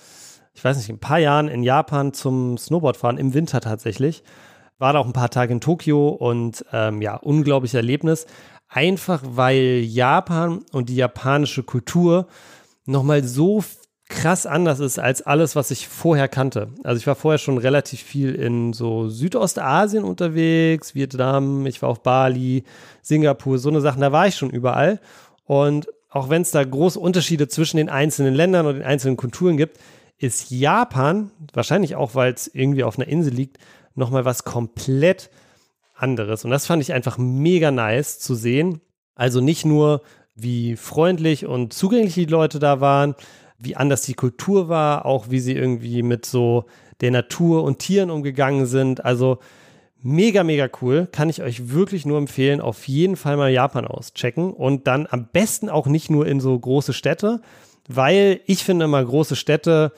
ich 0.54 0.64
weiß 0.64 0.78
nicht, 0.78 0.90
ein 0.90 1.00
paar 1.00 1.20
Jahren 1.20 1.48
in 1.48 1.64
Japan 1.64 2.14
zum 2.14 2.58
Snowboardfahren 2.58 3.18
im 3.18 3.34
Winter 3.34 3.62
tatsächlich. 3.62 4.24
War 4.78 4.94
da 4.94 5.00
auch 5.00 5.06
ein 5.06 5.14
paar 5.14 5.30
Tage 5.30 5.54
in 5.54 5.62
Tokio 5.62 6.10
und 6.10 6.66
ähm, 6.74 7.02
ja, 7.02 7.16
unglaubliches 7.16 7.76
Erlebnis. 7.76 8.26
Einfach 8.68 9.22
weil 9.26 9.82
Japan 9.86 10.66
und 10.72 10.90
die 10.90 10.96
japanische 10.96 11.64
Kultur 11.64 12.28
nochmal 12.86 13.24
so 13.24 13.64
krass 14.08 14.46
anders 14.46 14.80
ist 14.80 15.00
als 15.00 15.24
alles, 15.24 15.56
was 15.56 15.72
ich 15.72 15.88
vorher 15.88 16.28
kannte. 16.28 16.70
Also 16.84 17.00
ich 17.00 17.08
war 17.08 17.16
vorher 17.16 17.40
schon 17.40 17.58
relativ 17.58 18.02
viel 18.02 18.36
in 18.36 18.72
so 18.74 19.10
Südostasien 19.10 20.04
unterwegs, 20.04 20.94
Vietnam, 20.94 21.66
ich 21.66 21.82
war 21.82 21.90
auf 21.90 22.04
Bali, 22.04 22.64
Singapur, 23.02 23.58
so 23.58 23.70
eine 23.70 23.82
Sachen, 23.82 24.02
da 24.02 24.12
war 24.12 24.28
ich 24.28 24.36
schon 24.36 24.52
überall. 24.52 25.00
Und 25.46 25.88
auch 26.10 26.30
wenn 26.30 26.44
es 26.44 26.52
da 26.52 26.64
große 26.64 27.00
Unterschiede 27.00 27.48
zwischen 27.48 27.78
den 27.78 27.90
einzelnen 27.90 28.36
Ländern 28.36 28.68
und 28.68 28.76
den 28.76 28.84
einzelnen 28.84 29.18
Kulturen 29.18 29.58
gibt, 29.58 29.80
ist 30.18 30.50
Japan, 30.50 31.32
wahrscheinlich 31.54 31.96
auch, 31.96 32.16
weil 32.16 32.34
es 32.34 32.48
irgendwie 32.48 32.84
auf 32.84 32.98
einer 32.98 33.08
Insel 33.08 33.34
liegt, 33.34 33.58
nochmal 33.96 34.24
was 34.24 34.44
komplett 34.44 35.30
anderes. 35.96 36.46
Und 36.46 36.52
das 36.52 36.68
fand 36.68 36.82
ich 36.82 36.94
einfach 36.94 37.18
mega 37.18 37.72
nice 37.72 38.20
zu 38.20 38.36
sehen. 38.36 38.82
Also 39.16 39.42
nicht 39.42 39.66
nur 39.66 40.02
wie 40.36 40.76
freundlich 40.76 41.46
und 41.46 41.74
zugänglich 41.74 42.14
die 42.14 42.26
Leute 42.26 42.60
da 42.60 42.82
waren, 42.82 43.16
wie 43.58 43.76
anders 43.76 44.02
die 44.04 44.14
Kultur 44.14 44.68
war, 44.70 45.06
auch 45.06 45.30
wie 45.30 45.40
sie 45.40 45.54
irgendwie 45.54 46.04
mit 46.04 46.26
so 46.26 46.66
der 47.02 47.12
Natur 47.12 47.64
und 47.64 47.80
Tieren 47.80 48.12
umgegangen 48.12 48.66
sind. 48.66 49.04
Also 49.04 49.40
mega, 50.02 50.44
mega 50.44 50.70
cool. 50.82 51.08
Kann 51.12 51.30
ich 51.30 51.42
euch 51.42 51.70
wirklich 51.70 52.06
nur 52.06 52.18
empfehlen. 52.18 52.62
Auf 52.62 52.88
jeden 52.88 53.16
Fall 53.16 53.38
mal 53.38 53.52
Japan 53.52 53.88
auschecken 53.88 54.54
und 54.54 54.88
dann 54.88 55.08
am 55.10 55.28
besten 55.32 55.70
auch 55.70 55.88
nicht 55.88 56.10
nur 56.10 56.28
in 56.28 56.40
so 56.40 56.58
große 56.58 56.94
Städte, 56.94 57.42
weil 57.88 58.42
ich 58.46 58.64
finde 58.64 58.86
immer 58.86 59.04
große 59.04 59.36
Städte, 59.36 59.92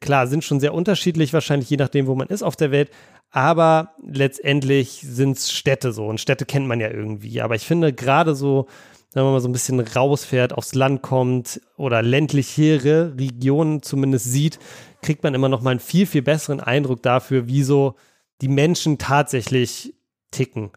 klar, 0.00 0.26
sind 0.26 0.44
schon 0.44 0.60
sehr 0.60 0.74
unterschiedlich, 0.74 1.32
wahrscheinlich 1.32 1.68
je 1.68 1.76
nachdem, 1.76 2.06
wo 2.06 2.14
man 2.14 2.28
ist 2.28 2.42
auf 2.42 2.56
der 2.56 2.70
Welt. 2.70 2.90
Aber 3.32 3.94
letztendlich 4.04 5.02
sind 5.04 5.36
es 5.36 5.52
Städte 5.52 5.92
so 5.92 6.06
und 6.06 6.20
Städte 6.20 6.46
kennt 6.46 6.66
man 6.66 6.80
ja 6.80 6.90
irgendwie. 6.90 7.40
Aber 7.40 7.54
ich 7.54 7.64
finde 7.64 7.92
gerade 7.92 8.34
so, 8.34 8.66
wenn 9.12 9.24
man 9.24 9.32
mal 9.32 9.40
so 9.40 9.48
ein 9.48 9.52
bisschen 9.52 9.80
rausfährt, 9.80 10.52
aufs 10.52 10.74
Land 10.74 11.02
kommt 11.02 11.60
oder 11.76 12.02
ländlichere 12.02 13.16
Regionen 13.18 13.82
zumindest 13.82 14.26
sieht, 14.26 14.58
kriegt 15.02 15.22
man 15.24 15.34
immer 15.34 15.48
noch 15.48 15.62
mal 15.62 15.70
einen 15.70 15.80
viel, 15.80 16.06
viel 16.06 16.22
besseren 16.22 16.60
Eindruck 16.60 17.02
dafür, 17.02 17.48
wie 17.48 17.62
so 17.62 17.96
die 18.40 18.48
Menschen 18.48 18.98
tatsächlich 18.98 19.94
ticken. 20.30 20.70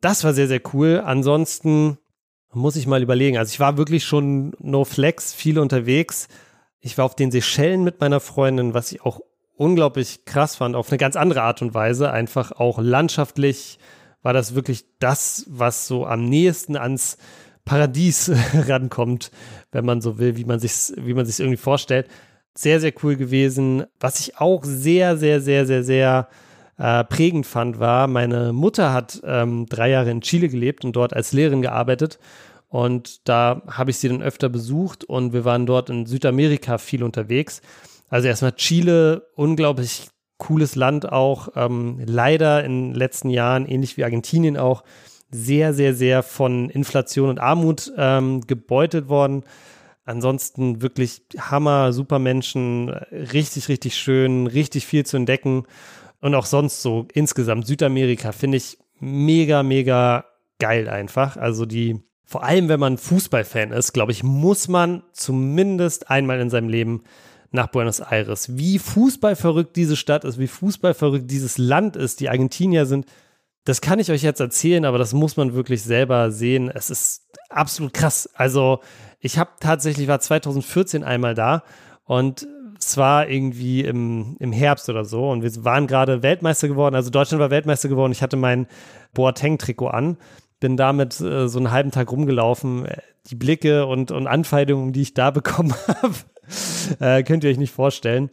Das 0.00 0.24
war 0.24 0.34
sehr, 0.34 0.48
sehr 0.48 0.60
cool. 0.74 1.02
Ansonsten 1.04 1.98
muss 2.52 2.76
ich 2.76 2.86
mal 2.86 3.02
überlegen. 3.02 3.38
Also 3.38 3.50
ich 3.50 3.60
war 3.60 3.78
wirklich 3.78 4.04
schon 4.04 4.52
no 4.58 4.84
flex, 4.84 5.32
viel 5.32 5.58
unterwegs. 5.58 6.28
Ich 6.80 6.98
war 6.98 7.04
auf 7.06 7.16
den 7.16 7.30
Seychellen 7.30 7.84
mit 7.84 8.00
meiner 8.00 8.20
Freundin, 8.20 8.74
was 8.74 8.92
ich 8.92 9.02
auch 9.02 9.20
unglaublich 9.56 10.24
krass 10.24 10.56
fand, 10.56 10.74
auf 10.76 10.90
eine 10.90 10.98
ganz 10.98 11.16
andere 11.16 11.42
Art 11.42 11.62
und 11.62 11.72
Weise. 11.72 12.10
Einfach 12.10 12.52
auch 12.52 12.78
landschaftlich 12.78 13.78
war 14.22 14.32
das 14.32 14.54
wirklich 14.54 14.84
das, 14.98 15.46
was 15.48 15.86
so 15.86 16.06
am 16.06 16.24
nächsten 16.24 16.76
ans 16.76 17.16
Paradies 17.64 18.30
rankommt, 18.68 19.30
wenn 19.70 19.84
man 19.84 20.00
so 20.00 20.18
will, 20.18 20.36
wie 20.36 20.44
man 20.44 20.58
sich, 20.58 20.92
wie 20.96 21.14
man 21.14 21.26
sich 21.26 21.40
irgendwie 21.40 21.56
vorstellt. 21.56 22.08
Sehr, 22.54 22.80
sehr 22.80 22.92
cool 23.02 23.16
gewesen. 23.16 23.84
Was 23.98 24.20
ich 24.20 24.38
auch 24.38 24.62
sehr, 24.64 25.16
sehr, 25.16 25.40
sehr, 25.40 25.66
sehr, 25.66 25.84
sehr 25.84 26.28
äh, 26.78 27.04
prägend 27.04 27.46
fand, 27.46 27.78
war, 27.78 28.08
meine 28.08 28.52
Mutter 28.52 28.92
hat 28.92 29.20
ähm, 29.24 29.66
drei 29.66 29.90
Jahre 29.90 30.10
in 30.10 30.20
Chile 30.20 30.48
gelebt 30.48 30.84
und 30.84 30.94
dort 30.94 31.14
als 31.14 31.32
Lehrerin 31.32 31.62
gearbeitet. 31.62 32.18
Und 32.68 33.28
da 33.28 33.62
habe 33.68 33.90
ich 33.90 33.98
sie 33.98 34.08
dann 34.08 34.22
öfter 34.22 34.48
besucht 34.48 35.04
und 35.04 35.32
wir 35.32 35.44
waren 35.44 35.66
dort 35.66 35.90
in 35.90 36.06
Südamerika 36.06 36.78
viel 36.78 37.02
unterwegs. 37.02 37.60
Also 38.08 38.28
erstmal 38.28 38.52
Chile, 38.52 39.28
unglaublich 39.36 40.08
cooles 40.38 40.74
Land 40.74 41.10
auch. 41.10 41.50
Ähm, 41.54 42.00
leider 42.04 42.64
in 42.64 42.90
den 42.90 42.94
letzten 42.94 43.30
Jahren, 43.30 43.66
ähnlich 43.66 43.96
wie 43.96 44.04
Argentinien 44.04 44.56
auch, 44.56 44.82
sehr, 45.32 45.74
sehr, 45.74 45.94
sehr 45.94 46.22
von 46.22 46.68
Inflation 46.70 47.30
und 47.30 47.40
Armut 47.40 47.92
ähm, 47.96 48.42
gebeutelt 48.42 49.08
worden. 49.08 49.44
Ansonsten 50.04 50.82
wirklich 50.82 51.22
Hammer, 51.38 51.92
super 51.92 52.18
Menschen, 52.18 52.88
richtig, 52.88 53.68
richtig 53.68 53.96
schön, 53.96 54.46
richtig 54.46 54.86
viel 54.86 55.06
zu 55.06 55.16
entdecken. 55.16 55.64
Und 56.20 56.34
auch 56.34 56.46
sonst 56.46 56.82
so 56.82 57.08
insgesamt 57.14 57.66
Südamerika 57.66 58.32
finde 58.32 58.58
ich 58.58 58.78
mega, 58.98 59.62
mega 59.62 60.24
geil 60.58 60.88
einfach. 60.88 61.36
Also 61.36 61.66
die, 61.66 62.00
vor 62.24 62.44
allem 62.44 62.68
wenn 62.68 62.80
man 62.80 62.98
Fußballfan 62.98 63.72
ist, 63.72 63.92
glaube 63.92 64.12
ich, 64.12 64.22
muss 64.22 64.68
man 64.68 65.02
zumindest 65.12 66.10
einmal 66.10 66.40
in 66.40 66.50
seinem 66.50 66.68
Leben 66.68 67.02
nach 67.50 67.68
Buenos 67.68 68.00
Aires. 68.00 68.56
Wie 68.56 68.78
fußballverrückt 68.78 69.76
diese 69.76 69.96
Stadt 69.96 70.24
ist, 70.24 70.38
wie 70.38 70.46
fußballverrückt 70.46 71.30
dieses 71.30 71.58
Land 71.58 71.96
ist, 71.96 72.20
die 72.20 72.28
Argentinier 72.28 72.86
sind, 72.86 73.06
das 73.64 73.80
kann 73.80 73.98
ich 73.98 74.10
euch 74.10 74.22
jetzt 74.22 74.40
erzählen, 74.40 74.84
aber 74.84 74.98
das 74.98 75.12
muss 75.12 75.36
man 75.36 75.54
wirklich 75.54 75.82
selber 75.82 76.30
sehen. 76.30 76.70
Es 76.72 76.90
ist 76.90 77.28
absolut 77.48 77.94
krass. 77.94 78.28
Also 78.34 78.80
ich 79.20 79.38
habe 79.38 79.50
tatsächlich, 79.60 80.08
war 80.08 80.20
2014 80.20 81.04
einmal 81.04 81.34
da 81.34 81.62
und 82.04 82.46
es 82.78 82.96
war 82.96 83.28
irgendwie 83.28 83.82
im, 83.82 84.36
im 84.40 84.50
Herbst 84.50 84.88
oder 84.88 85.04
so 85.04 85.30
und 85.30 85.42
wir 85.42 85.64
waren 85.64 85.86
gerade 85.86 86.22
Weltmeister 86.22 86.66
geworden. 86.66 86.96
Also 86.96 87.10
Deutschland 87.10 87.40
war 87.40 87.50
Weltmeister 87.50 87.88
geworden. 87.88 88.10
Ich 88.10 88.22
hatte 88.22 88.36
mein 88.36 88.66
Boateng-Trikot 89.14 89.88
an, 89.88 90.16
bin 90.58 90.76
damit 90.76 91.20
äh, 91.20 91.48
so 91.48 91.58
einen 91.58 91.70
halben 91.70 91.92
Tag 91.92 92.10
rumgelaufen. 92.10 92.88
Die 93.26 93.36
Blicke 93.36 93.86
und, 93.86 94.10
und 94.10 94.26
Anfeindungen, 94.26 94.92
die 94.92 95.02
ich 95.02 95.14
da 95.14 95.30
bekommen 95.30 95.74
habe, 95.86 96.14
äh, 96.98 97.22
könnt 97.22 97.44
ihr 97.44 97.50
euch 97.50 97.58
nicht 97.58 97.72
vorstellen. 97.72 98.30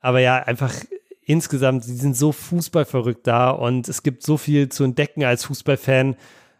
Aber 0.00 0.18
ja, 0.18 0.36
einfach 0.36 0.74
insgesamt, 1.26 1.84
sie 1.84 1.96
sind 1.96 2.16
so 2.16 2.32
fußballverrückt 2.32 3.26
da 3.26 3.50
und 3.50 3.88
es 3.88 4.02
gibt 4.02 4.22
so 4.22 4.36
viel 4.36 4.68
zu 4.68 4.84
entdecken 4.84 5.24
als 5.24 5.44
Fußballfan. 5.44 6.16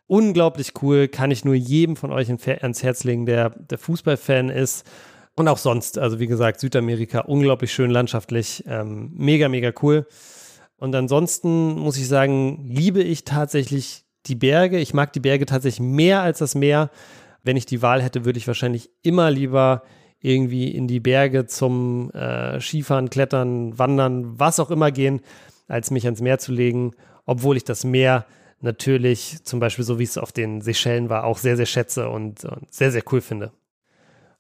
Unglaublich 0.07 0.73
cool, 0.83 1.09
kann 1.09 1.31
ich 1.31 1.45
nur 1.45 1.55
jedem 1.55 1.97
von 1.97 2.13
euch 2.13 2.29
ans 2.29 2.83
Herz 2.83 3.05
legen, 3.05 3.27
der, 3.27 3.51
der 3.51 3.79
Fußballfan 3.79 4.51
ist. 4.51 4.85
Und 5.37 5.49
auch 5.49 5.59
sonst, 5.59 5.99
also 5.99 6.21
wie 6.21 6.27
gesagt, 6.27 6.61
Südamerika, 6.61 7.21
unglaublich 7.21 7.73
schön 7.73 7.91
landschaftlich, 7.91 8.65
ähm, 8.69 9.11
mega, 9.15 9.49
mega 9.49 9.73
cool. 9.83 10.07
Und 10.77 10.95
ansonsten 10.95 11.79
muss 11.79 11.97
ich 11.97 12.07
sagen, 12.07 12.67
liebe 12.69 13.03
ich 13.03 13.25
tatsächlich 13.25 14.05
die 14.27 14.37
Berge. 14.37 14.79
Ich 14.79 14.95
mag 14.95 15.13
die 15.13 15.21
Berge 15.21 15.47
tatsächlich 15.47 15.81
mehr 15.81 16.23
als 16.23 16.39
das 16.39 16.55
Meer. 16.55 16.91
Wenn 17.43 17.57
ich 17.57 17.67
die 17.67 17.83
Wahl 17.83 18.03
hätte, 18.03 18.25
würde 18.25 18.39
ich 18.39 18.47
wahrscheinlich 18.47 18.91
immer 19.03 19.31
lieber 19.31 19.83
irgendwie 20.25 20.69
in 20.69 20.89
die 20.89 21.01
Berge 21.01 21.47
zum 21.47 22.11
äh, 22.13 22.61
Skifahren, 22.61 23.11
Klettern, 23.11 23.79
Wandern, 23.79 24.39
was 24.39 24.59
auch 24.59 24.71
immer 24.71 24.91
gehen, 24.91 25.21
als 25.69 25.91
mich 25.91 26.05
ans 26.07 26.21
Meer 26.21 26.39
zu 26.39 26.53
legen, 26.53 26.93
obwohl 27.27 27.57
ich 27.57 27.65
das 27.65 27.85
Meer 27.85 28.27
natürlich, 28.61 29.45
zum 29.45 29.61
Beispiel 29.61 29.85
so 29.85 29.99
wie 29.99 30.05
es 30.05 30.17
auf 30.17 30.33
den 30.33 30.63
Seychellen 30.63 31.11
war, 31.11 31.25
auch 31.25 31.39
sehr, 31.39 31.57
sehr 31.57 31.67
schätze 31.67 32.09
und, 32.09 32.45
und 32.45 32.73
sehr, 32.73 32.91
sehr 32.91 33.03
cool 33.13 33.21
finde. 33.21 33.53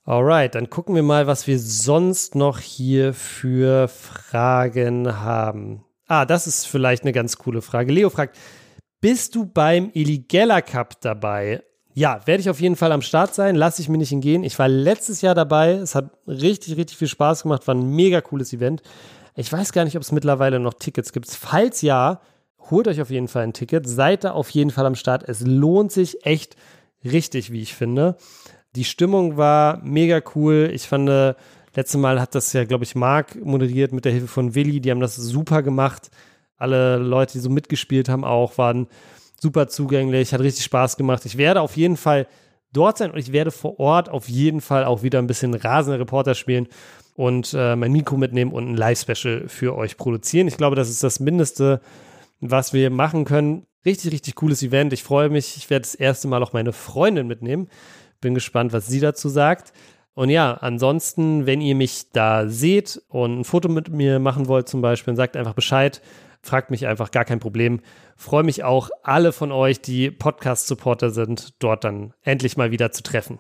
Alright, 0.05 0.55
dann 0.55 0.71
gucken 0.71 0.95
wir 0.95 1.03
mal, 1.03 1.27
was 1.27 1.47
wir 1.47 1.59
sonst 1.59 2.35
noch 2.35 2.59
hier 2.59 3.15
für 3.15 3.89
Fragen 3.89 5.21
haben. 5.21 5.85
Ah, 6.07 6.27
das 6.27 6.47
ist 6.47 6.67
vielleicht 6.67 7.05
eine 7.05 7.13
ganz 7.13 7.39
coole 7.39 7.63
Frage. 7.63 7.93
Leo 7.93 8.11
fragt, 8.11 8.37
bist 9.01 9.35
du 9.35 9.47
beim 9.47 9.91
Illigella 9.93 10.61
Cup 10.63 11.01
dabei? 11.01 11.63
Ja, 11.97 12.21
werde 12.27 12.41
ich 12.41 12.51
auf 12.51 12.61
jeden 12.61 12.75
Fall 12.75 12.91
am 12.91 13.03
Start 13.03 13.37
sein, 13.37 13.55
lasse 13.55 13.81
ich 13.81 13.89
mir 13.89 13.99
nicht 13.99 14.11
entgehen. 14.11 14.43
Ich 14.43 14.59
war 14.59 14.67
letztes 14.67 15.23
Jahr 15.23 15.37
dabei, 15.37 15.75
es 15.75 15.95
hat 15.95 16.11
richtig, 16.27 16.77
richtig 16.77 16.99
viel 16.99 17.07
Spaß 17.07 17.45
gemacht, 17.45 17.69
war 17.69 17.75
ein 17.77 17.89
mega 17.95 18.21
cooles 18.21 18.53
Event. 18.53 18.83
Ich 19.37 19.53
weiß 19.53 19.73
gar 19.73 19.85
nicht, 19.85 19.97
ob 19.97 20.03
es 20.03 20.11
mittlerweile 20.11 20.59
noch 20.59 20.75
Tickets 20.75 21.13
gibt. 21.13 21.31
Falls 21.31 21.83
ja, 21.83 22.21
holt 22.71 22.89
euch 22.89 23.01
auf 23.01 23.11
jeden 23.11 23.29
Fall 23.29 23.45
ein 23.45 23.53
Ticket, 23.53 23.89
seid 23.89 24.25
da 24.25 24.33
auf 24.33 24.51
jeden 24.51 24.71
Fall 24.71 24.87
am 24.87 24.97
Start. 24.97 25.23
Es 25.29 25.41
lohnt 25.41 25.93
sich 25.93 26.27
echt 26.27 26.57
richtig, 27.05 27.53
wie 27.53 27.63
ich 27.63 27.75
finde. 27.75 28.17
Die 28.75 28.85
Stimmung 28.85 29.37
war 29.37 29.81
mega 29.85 30.21
cool. 30.35 30.71
Ich 30.73 30.89
fand, 30.89 31.09
äh, 31.09 31.35
letzte 31.77 31.99
Mal 31.99 32.21
hat 32.21 32.35
das 32.35 32.53
ja, 32.53 32.65
glaube 32.65 32.83
ich, 32.83 32.97
Marc 32.97 33.37
moderiert 33.45 33.93
mit 33.93 34.05
der 34.05 34.13
Hilfe 34.13 34.27
von 34.27 34.57
Willi. 34.57 34.81
Die 34.81 34.91
haben 34.91 35.01
das 35.01 35.15
super 35.15 35.63
gemacht. 35.63 36.11
Alle 36.57 36.97
Leute, 36.97 37.35
die 37.35 37.41
so 37.41 37.51
mitgespielt 37.51 38.09
haben, 38.09 38.25
auch 38.25 38.59
waren 38.59 38.89
super 39.45 39.69
zugänglich, 39.69 40.33
hat 40.33 40.41
richtig 40.41 40.65
Spaß 40.65 40.97
gemacht. 40.97 41.27
Ich 41.27 41.37
werde 41.37 41.61
auf 41.61 41.77
jeden 41.77 41.99
Fall 41.99 42.27
dort 42.73 42.97
sein 42.97 43.11
und 43.11 43.19
ich 43.19 43.31
werde 43.31 43.51
vor 43.51 43.79
Ort 43.79 44.09
auf 44.09 44.27
jeden 44.27 44.63
Fall 44.63 44.87
auch 44.87 45.03
wieder 45.03 45.19
ein 45.19 45.27
bisschen 45.27 45.53
rasende 45.53 46.01
Reporter 46.01 46.35
spielen 46.35 46.67
und 47.15 47.55
äh, 47.55 47.77
mein 47.77 47.93
Mikro 47.93 48.17
mitnehmen 48.17 48.53
und 48.53 48.71
ein 48.71 48.75
Live-Special 48.75 49.49
für 49.49 49.77
euch 49.77 49.99
produzieren. 49.99 50.49
Ich 50.49 50.57
glaube, 50.57 50.77
das 50.77 50.89
ist 50.89 51.03
das 51.03 51.21
Mindeste, 51.21 51.83
was 52.41 52.73
wir 52.73 52.89
machen 52.89 53.27
können. 53.27 53.67
Richtig, 53.85 54.13
richtig 54.13 54.35
cooles 54.35 54.63
Event. 54.63 54.95
Ich 54.95 55.03
freue 55.03 55.29
mich. 55.29 55.59
Ich 55.59 55.69
werde 55.69 55.83
das 55.83 55.95
erste 55.95 56.27
Mal 56.27 56.43
auch 56.43 56.55
meine 56.55 56.73
Freundin 56.73 57.27
mitnehmen. 57.27 57.69
Bin 58.23 58.33
gespannt, 58.33 58.73
was 58.73 58.87
sie 58.87 59.01
dazu 59.01 59.29
sagt. 59.29 59.75
Und 60.15 60.31
ja, 60.31 60.55
ansonsten, 60.55 61.45
wenn 61.45 61.61
ihr 61.61 61.75
mich 61.75 62.13
da 62.13 62.49
seht 62.49 63.03
und 63.09 63.41
ein 63.41 63.45
Foto 63.45 63.69
mit 63.69 63.91
mir 63.91 64.21
machen 64.21 64.49
wollt 64.49 64.69
zum 64.69 64.81
Beispiel, 64.81 65.15
sagt 65.17 65.37
einfach 65.37 65.55
Bescheid 65.55 66.01
fragt 66.45 66.71
mich 66.71 66.87
einfach, 66.87 67.11
gar 67.11 67.25
kein 67.25 67.41
Problem. 67.41 67.81
Freue 68.17 68.45
mich 68.45 68.63
auch, 68.63 68.91
alle 69.03 69.33
von 69.33 69.51
euch, 69.51 69.81
die 69.81 70.11
Podcast-Supporter 70.11 71.11
sind, 71.11 71.55
dort 71.59 71.85
dann 71.85 72.13
endlich 72.23 72.57
mal 72.57 72.71
wieder 72.71 72.93
zu 72.93 73.03
treffen. 73.03 73.39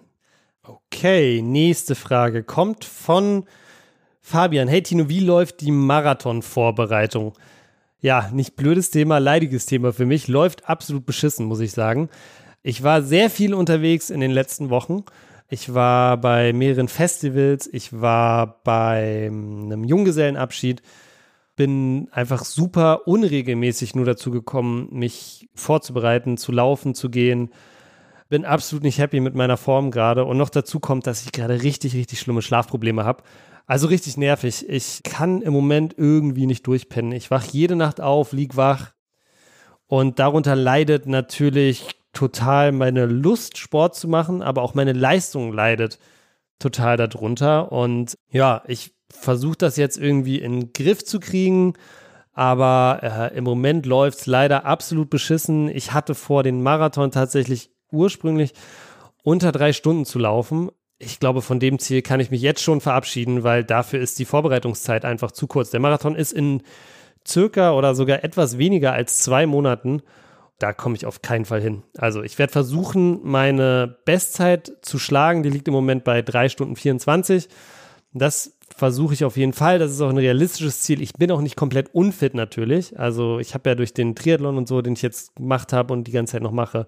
Okay, 0.62 1.42
nächste 1.42 1.94
Frage 1.94 2.42
kommt 2.42 2.84
von 2.84 3.44
Fabian. 4.20 4.68
Hey 4.68 4.82
Tino, 4.82 5.08
wie 5.10 5.20
läuft 5.20 5.60
die 5.60 5.70
Marathon-Vorbereitung? 5.70 7.34
Ja, 8.00 8.30
nicht 8.32 8.56
blödes 8.56 8.90
Thema, 8.90 9.18
leidiges 9.18 9.66
Thema 9.66 9.92
für 9.92 10.06
mich. 10.06 10.28
Läuft 10.28 10.68
absolut 10.68 11.04
beschissen, 11.04 11.46
muss 11.46 11.60
ich 11.60 11.72
sagen. 11.72 12.08
Ich 12.62 12.82
war 12.82 13.02
sehr 13.02 13.28
viel 13.28 13.52
unterwegs 13.52 14.08
in 14.08 14.20
den 14.20 14.30
letzten 14.30 14.70
Wochen. 14.70 15.04
Ich 15.50 15.74
war 15.74 16.16
bei 16.16 16.54
mehreren 16.54 16.88
Festivals. 16.88 17.68
Ich 17.70 18.00
war 18.00 18.62
bei 18.64 19.26
einem 19.26 19.84
Junggesellenabschied 19.84 20.80
bin 21.56 22.08
einfach 22.10 22.44
super 22.44 23.06
unregelmäßig 23.06 23.94
nur 23.94 24.04
dazu 24.04 24.30
gekommen, 24.30 24.88
mich 24.90 25.48
vorzubereiten, 25.54 26.36
zu 26.36 26.52
laufen, 26.52 26.94
zu 26.94 27.10
gehen. 27.10 27.50
Bin 28.28 28.44
absolut 28.44 28.82
nicht 28.82 28.98
happy 28.98 29.20
mit 29.20 29.34
meiner 29.34 29.56
Form 29.56 29.90
gerade. 29.90 30.24
Und 30.24 30.36
noch 30.36 30.50
dazu 30.50 30.80
kommt, 30.80 31.06
dass 31.06 31.24
ich 31.24 31.32
gerade 31.32 31.62
richtig, 31.62 31.94
richtig 31.94 32.18
schlimme 32.18 32.42
Schlafprobleme 32.42 33.04
habe. 33.04 33.22
Also 33.66 33.86
richtig 33.86 34.16
nervig. 34.16 34.68
Ich 34.68 35.02
kann 35.04 35.42
im 35.42 35.52
Moment 35.52 35.94
irgendwie 35.96 36.46
nicht 36.46 36.66
durchpennen. 36.66 37.12
Ich 37.12 37.30
wach 37.30 37.44
jede 37.44 37.76
Nacht 37.76 38.00
auf, 38.00 38.32
lieg 38.32 38.56
wach. 38.56 38.92
Und 39.86 40.18
darunter 40.18 40.56
leidet 40.56 41.06
natürlich 41.06 41.96
total 42.12 42.72
meine 42.72 43.06
Lust, 43.06 43.58
Sport 43.58 43.94
zu 43.94 44.08
machen, 44.08 44.42
aber 44.42 44.62
auch 44.62 44.74
meine 44.74 44.92
Leistung 44.92 45.52
leidet 45.52 45.98
total 46.58 46.96
darunter. 46.96 47.72
Und 47.72 48.16
ja, 48.30 48.62
ich 48.66 48.94
versuche 49.10 49.56
das 49.56 49.76
jetzt 49.76 49.98
irgendwie 49.98 50.38
in 50.38 50.60
den 50.60 50.72
Griff 50.72 51.04
zu 51.04 51.20
kriegen. 51.20 51.74
Aber 52.32 53.00
äh, 53.02 53.36
im 53.36 53.44
Moment 53.44 53.86
läuft 53.86 54.20
es 54.20 54.26
leider 54.26 54.64
absolut 54.64 55.08
beschissen. 55.08 55.68
Ich 55.68 55.92
hatte 55.92 56.14
vor, 56.14 56.42
den 56.42 56.62
Marathon 56.62 57.12
tatsächlich 57.12 57.70
ursprünglich 57.92 58.54
unter 59.22 59.52
drei 59.52 59.72
Stunden 59.72 60.04
zu 60.04 60.18
laufen. 60.18 60.70
Ich 60.98 61.20
glaube, 61.20 61.42
von 61.42 61.60
dem 61.60 61.78
Ziel 61.78 62.02
kann 62.02 62.20
ich 62.20 62.30
mich 62.30 62.42
jetzt 62.42 62.62
schon 62.62 62.80
verabschieden, 62.80 63.44
weil 63.44 63.62
dafür 63.62 64.00
ist 64.00 64.18
die 64.18 64.24
Vorbereitungszeit 64.24 65.04
einfach 65.04 65.30
zu 65.30 65.46
kurz. 65.46 65.70
Der 65.70 65.80
Marathon 65.80 66.16
ist 66.16 66.32
in 66.32 66.62
circa 67.26 67.72
oder 67.72 67.94
sogar 67.94 68.24
etwas 68.24 68.58
weniger 68.58 68.92
als 68.92 69.18
zwei 69.18 69.46
Monaten. 69.46 70.02
Da 70.58 70.72
komme 70.72 70.96
ich 70.96 71.06
auf 71.06 71.20
keinen 71.20 71.44
Fall 71.44 71.60
hin. 71.60 71.82
Also 71.98 72.22
ich 72.22 72.38
werde 72.38 72.52
versuchen, 72.52 73.20
meine 73.22 73.98
Bestzeit 74.04 74.72
zu 74.82 74.98
schlagen. 74.98 75.42
Die 75.42 75.50
liegt 75.50 75.68
im 75.68 75.74
Moment 75.74 76.04
bei 76.04 76.22
drei 76.22 76.48
Stunden 76.48 76.76
24. 76.76 77.48
Das 78.12 78.56
versuche 78.74 79.14
ich 79.14 79.24
auf 79.24 79.36
jeden 79.36 79.52
Fall. 79.52 79.78
Das 79.78 79.90
ist 79.90 80.00
auch 80.00 80.10
ein 80.10 80.18
realistisches 80.18 80.80
Ziel. 80.82 81.02
Ich 81.02 81.12
bin 81.14 81.32
auch 81.32 81.40
nicht 81.40 81.56
komplett 81.56 81.94
unfit 81.94 82.34
natürlich. 82.34 82.98
Also 82.98 83.40
ich 83.40 83.54
habe 83.54 83.68
ja 83.70 83.74
durch 83.74 83.94
den 83.94 84.14
Triathlon 84.14 84.56
und 84.56 84.68
so, 84.68 84.80
den 84.82 84.92
ich 84.94 85.02
jetzt 85.02 85.34
gemacht 85.36 85.72
habe 85.72 85.92
und 85.92 86.04
die 86.04 86.12
ganze 86.12 86.32
Zeit 86.32 86.42
noch 86.42 86.52
mache, 86.52 86.86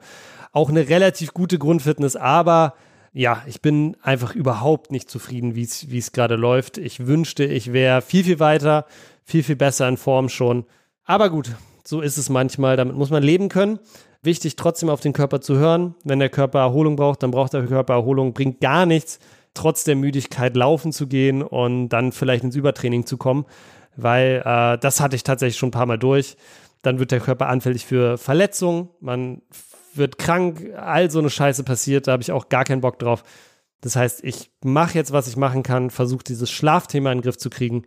auch 0.52 0.70
eine 0.70 0.88
relativ 0.88 1.34
gute 1.34 1.58
Grundfitness. 1.58 2.14
Aber 2.16 2.74
ja, 3.12 3.42
ich 3.46 3.60
bin 3.62 3.96
einfach 4.02 4.34
überhaupt 4.34 4.92
nicht 4.92 5.10
zufrieden, 5.10 5.54
wie 5.56 5.62
es 5.62 6.12
gerade 6.12 6.36
läuft. 6.36 6.78
Ich 6.78 7.06
wünschte, 7.06 7.44
ich 7.44 7.72
wäre 7.72 8.02
viel, 8.02 8.24
viel 8.24 8.40
weiter, 8.40 8.86
viel, 9.24 9.42
viel 9.42 9.56
besser 9.56 9.88
in 9.88 9.96
Form 9.96 10.28
schon. 10.28 10.66
Aber 11.04 11.30
gut, 11.30 11.50
so 11.86 12.00
ist 12.00 12.18
es 12.18 12.28
manchmal. 12.28 12.76
Damit 12.76 12.96
muss 12.96 13.10
man 13.10 13.22
leben 13.22 13.48
können. 13.48 13.78
Wichtig, 14.22 14.56
trotzdem 14.56 14.88
auf 14.88 15.00
den 15.00 15.12
Körper 15.12 15.40
zu 15.40 15.56
hören. 15.56 15.94
Wenn 16.04 16.18
der 16.18 16.30
Körper 16.30 16.60
Erholung 16.60 16.96
braucht, 16.96 17.22
dann 17.22 17.30
braucht 17.30 17.52
der 17.52 17.66
Körper 17.66 17.94
Erholung. 17.94 18.32
Bringt 18.32 18.60
gar 18.60 18.86
nichts, 18.86 19.20
trotz 19.54 19.84
der 19.84 19.96
Müdigkeit 19.96 20.56
laufen 20.56 20.92
zu 20.92 21.06
gehen 21.06 21.42
und 21.42 21.88
dann 21.90 22.12
vielleicht 22.12 22.44
ins 22.44 22.56
Übertraining 22.56 23.06
zu 23.06 23.16
kommen, 23.16 23.46
weil 23.96 24.42
äh, 24.44 24.78
das 24.78 25.00
hatte 25.00 25.16
ich 25.16 25.22
tatsächlich 25.22 25.58
schon 25.58 25.68
ein 25.68 25.72
paar 25.72 25.86
Mal 25.86 25.98
durch. 25.98 26.36
Dann 26.82 26.98
wird 26.98 27.10
der 27.10 27.20
Körper 27.20 27.48
anfällig 27.48 27.84
für 27.84 28.18
Verletzungen, 28.18 28.90
man 29.00 29.42
wird 29.94 30.18
krank, 30.18 30.72
all 30.76 31.10
so 31.10 31.18
eine 31.18 31.30
Scheiße 31.30 31.64
passiert, 31.64 32.06
da 32.06 32.12
habe 32.12 32.22
ich 32.22 32.30
auch 32.30 32.48
gar 32.48 32.64
keinen 32.64 32.82
Bock 32.82 32.98
drauf. 32.98 33.22
Das 33.80 33.96
heißt, 33.96 34.24
ich 34.24 34.50
mache 34.62 34.94
jetzt, 34.94 35.12
was 35.12 35.26
ich 35.26 35.36
machen 35.36 35.62
kann, 35.62 35.90
versuche 35.90 36.24
dieses 36.24 36.50
Schlafthema 36.50 37.10
in 37.12 37.18
den 37.18 37.22
Griff 37.22 37.38
zu 37.38 37.50
kriegen 37.50 37.84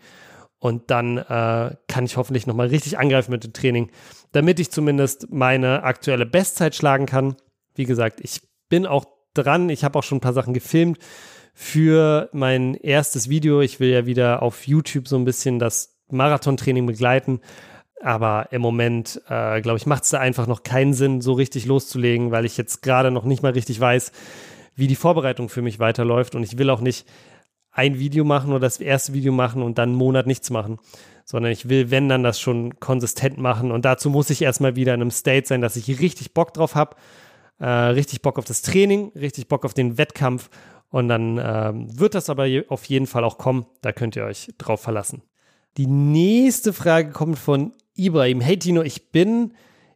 und 0.59 0.91
dann 0.91 1.17
äh, 1.17 1.75
kann 1.87 2.05
ich 2.05 2.17
hoffentlich 2.17 2.45
nochmal 2.45 2.67
richtig 2.67 2.97
angreifen 2.99 3.31
mit 3.31 3.43
dem 3.43 3.53
Training, 3.53 3.89
damit 4.31 4.59
ich 4.59 4.71
zumindest 4.71 5.31
meine 5.31 5.83
aktuelle 5.83 6.25
Bestzeit 6.25 6.75
schlagen 6.75 7.05
kann. 7.05 7.35
Wie 7.75 7.85
gesagt, 7.85 8.19
ich 8.21 8.41
bin 8.67 8.85
auch 8.85 9.05
dran, 9.33 9.69
ich 9.69 9.83
habe 9.83 9.97
auch 9.97 10.03
schon 10.03 10.17
ein 10.17 10.21
paar 10.21 10.33
Sachen 10.33 10.53
gefilmt 10.53 10.99
für 11.53 12.29
mein 12.33 12.75
erstes 12.75 13.29
Video. 13.29 13.61
Ich 13.61 13.79
will 13.79 13.89
ja 13.89 14.05
wieder 14.05 14.41
auf 14.41 14.67
YouTube 14.67 15.07
so 15.07 15.17
ein 15.17 15.25
bisschen 15.25 15.59
das 15.59 15.97
Marathontraining 16.09 16.85
begleiten. 16.85 17.39
Aber 18.01 18.47
im 18.51 18.61
Moment, 18.61 19.21
äh, 19.27 19.59
glaube 19.61 19.77
ich, 19.77 19.85
macht 19.85 20.03
es 20.03 20.09
da 20.09 20.19
einfach 20.19 20.47
noch 20.47 20.63
keinen 20.63 20.93
Sinn, 20.93 21.19
so 21.19 21.33
richtig 21.33 21.65
loszulegen, 21.65 22.31
weil 22.31 22.45
ich 22.45 22.55
jetzt 22.55 22.81
gerade 22.81 23.11
noch 23.11 23.25
nicht 23.25 23.43
mal 23.43 23.51
richtig 23.51 23.79
weiß, 23.79 24.13
wie 24.75 24.87
die 24.87 24.95
Vorbereitung 24.95 25.49
für 25.49 25.61
mich 25.61 25.79
weiterläuft. 25.79 26.35
Und 26.35 26.43
ich 26.43 26.57
will 26.57 26.69
auch 26.69 26.79
nicht 26.79 27.05
ein 27.79 27.97
Video 27.97 28.25
machen 28.25 28.51
oder 28.51 28.61
das 28.61 28.79
erste 28.79 29.13
Video 29.13 29.31
machen 29.31 29.63
und 29.63 29.77
dann 29.77 29.89
einen 29.89 29.97
Monat 29.97 30.27
nichts 30.27 30.49
machen, 30.49 30.79
sondern 31.23 31.51
ich 31.51 31.69
will, 31.69 31.91
wenn, 31.91 32.09
dann 32.09 32.23
das 32.23 32.39
schon 32.39 32.79
konsistent 32.79 33.37
machen. 33.37 33.71
Und 33.71 33.85
dazu 33.85 34.09
muss 34.09 34.29
ich 34.29 34.41
erstmal 34.41 34.75
wieder 34.75 34.93
in 34.93 35.01
einem 35.01 35.11
State 35.11 35.47
sein, 35.47 35.61
dass 35.61 35.77
ich 35.77 35.99
richtig 35.99 36.33
Bock 36.33 36.53
drauf 36.53 36.75
habe, 36.75 36.97
äh, 37.59 37.65
richtig 37.65 38.21
Bock 38.21 38.37
auf 38.37 38.45
das 38.45 38.61
Training, 38.61 39.13
richtig 39.15 39.47
Bock 39.47 39.63
auf 39.63 39.73
den 39.73 39.97
Wettkampf 39.97 40.49
und 40.89 41.07
dann 41.07 41.39
ähm, 41.41 41.99
wird 41.99 42.15
das 42.15 42.29
aber 42.29 42.47
auf 42.67 42.85
jeden 42.85 43.07
Fall 43.07 43.23
auch 43.23 43.37
kommen. 43.37 43.65
Da 43.81 43.93
könnt 43.93 44.15
ihr 44.17 44.25
euch 44.25 44.49
drauf 44.57 44.81
verlassen. 44.81 45.21
Die 45.77 45.87
nächste 45.87 46.73
Frage 46.73 47.11
kommt 47.11 47.39
von 47.39 47.73
Ibrahim. 47.95 48.41
Hey 48.41 48.57
Tino, 48.57 48.81
ich 48.81 49.11
bin 49.11 49.53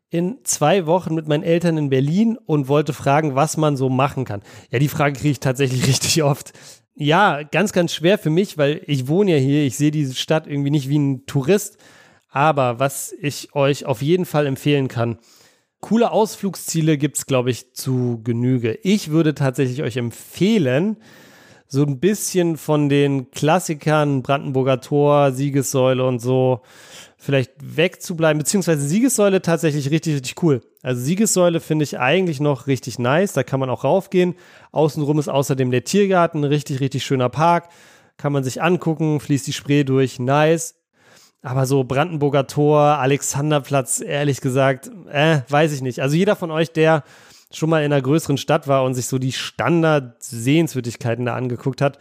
in 0.10 0.38
zwei 0.44 0.86
Wochen 0.86 1.16
mit 1.16 1.28
meinen 1.28 1.44
Eltern 1.44 1.76
in 1.76 1.90
Berlin 1.90 2.38
und 2.46 2.68
wollte 2.68 2.94
fragen, 2.94 3.34
was 3.34 3.58
man 3.58 3.76
so 3.76 3.90
machen 3.90 4.26
kann. 4.26 4.44
Ja, 4.70 4.78
die 4.78 4.88
Frage 4.88 5.20
kriege 5.20 5.32
ich 5.32 5.40
tatsächlich 5.40 5.88
richtig 5.88 6.22
oft. 6.24 6.54
Ja, 6.96 7.42
ganz, 7.44 7.74
ganz 7.74 7.94
schwer 7.94 8.18
für 8.18 8.30
mich, 8.30 8.58
weil 8.58 8.82
ich 8.86 9.08
wohne 9.08 9.32
ja 9.32 9.38
hier. 9.38 9.66
Ich 9.66 9.78
sehe 9.78 9.92
diese 9.92 10.16
Stadt 10.16 10.48
irgendwie 10.48 10.70
nicht 10.70 10.90
wie 10.90 11.00
ein 11.00 11.26
Tourist. 11.26 11.78
Aber 12.30 12.80
was 12.80 13.14
ich 13.20 13.56
euch 13.56 13.86
auf 13.86 14.02
jeden 14.02 14.26
Fall 14.26 14.48
empfehlen 14.48 14.88
kann, 14.88 15.20
Coole 15.84 16.12
Ausflugsziele 16.12 16.98
gibt 16.98 17.18
es, 17.18 17.26
glaube 17.26 17.52
ich, 17.52 17.74
zu 17.74 18.22
Genüge. 18.24 18.80
Ich 18.84 19.12
würde 19.12 19.36
tatsächlich 19.36 19.84
euch 19.84 19.98
empfehlen, 19.98 20.96
so 21.74 21.82
ein 21.82 22.00
bisschen 22.00 22.58
von 22.58 22.88
den 22.88 23.32
Klassikern 23.32 24.22
Brandenburger 24.22 24.80
Tor, 24.80 25.32
Siegessäule 25.32 26.06
und 26.06 26.20
so 26.20 26.62
vielleicht 27.18 27.54
wegzubleiben, 27.64 28.38
beziehungsweise 28.38 28.86
Siegessäule 28.88 29.42
tatsächlich 29.42 29.90
richtig, 29.90 30.14
richtig 30.14 30.44
cool. 30.44 30.62
Also 30.84 31.02
Siegessäule 31.02 31.60
finde 31.60 31.82
ich 31.82 31.98
eigentlich 31.98 32.40
noch 32.40 32.68
richtig 32.68 33.00
nice, 33.00 33.34
da 33.34 33.42
kann 33.42 33.60
man 33.60 33.72
auch 33.72 33.84
raufgehen. 33.84 34.36
Außenrum 34.72 35.18
ist 35.18 35.30
außerdem 35.30 35.72
der 35.72 35.84
Tiergarten, 35.84 36.44
richtig, 36.44 36.80
richtig 36.80 37.04
schöner 37.04 37.30
Park. 37.30 37.70
Kann 38.18 38.34
man 38.34 38.44
sich 38.44 38.62
angucken, 38.62 39.20
fließt 39.20 39.48
die 39.48 39.54
Spree 39.54 39.84
durch, 39.84 40.20
nice. 40.20 40.76
Aber 41.42 41.66
so 41.66 41.84
Brandenburger 41.84 42.46
Tor, 42.46 42.82
Alexanderplatz, 43.00 44.00
ehrlich 44.00 44.42
gesagt, 44.42 44.92
äh, 45.12 45.40
weiß 45.50 45.74
ich 45.74 45.82
nicht. 45.82 46.04
Also 46.04 46.16
jeder 46.16 46.36
von 46.36 46.52
euch, 46.52 46.72
der 46.72 47.04
schon 47.56 47.70
mal 47.70 47.84
in 47.84 47.92
einer 47.92 48.02
größeren 48.02 48.38
Stadt 48.38 48.68
war 48.68 48.84
und 48.84 48.94
sich 48.94 49.08
so 49.08 49.18
die 49.20 49.32
Standard-Sehenswürdigkeiten 49.32 51.26
da 51.26 51.36
angeguckt 51.36 51.82
hat, 51.82 52.00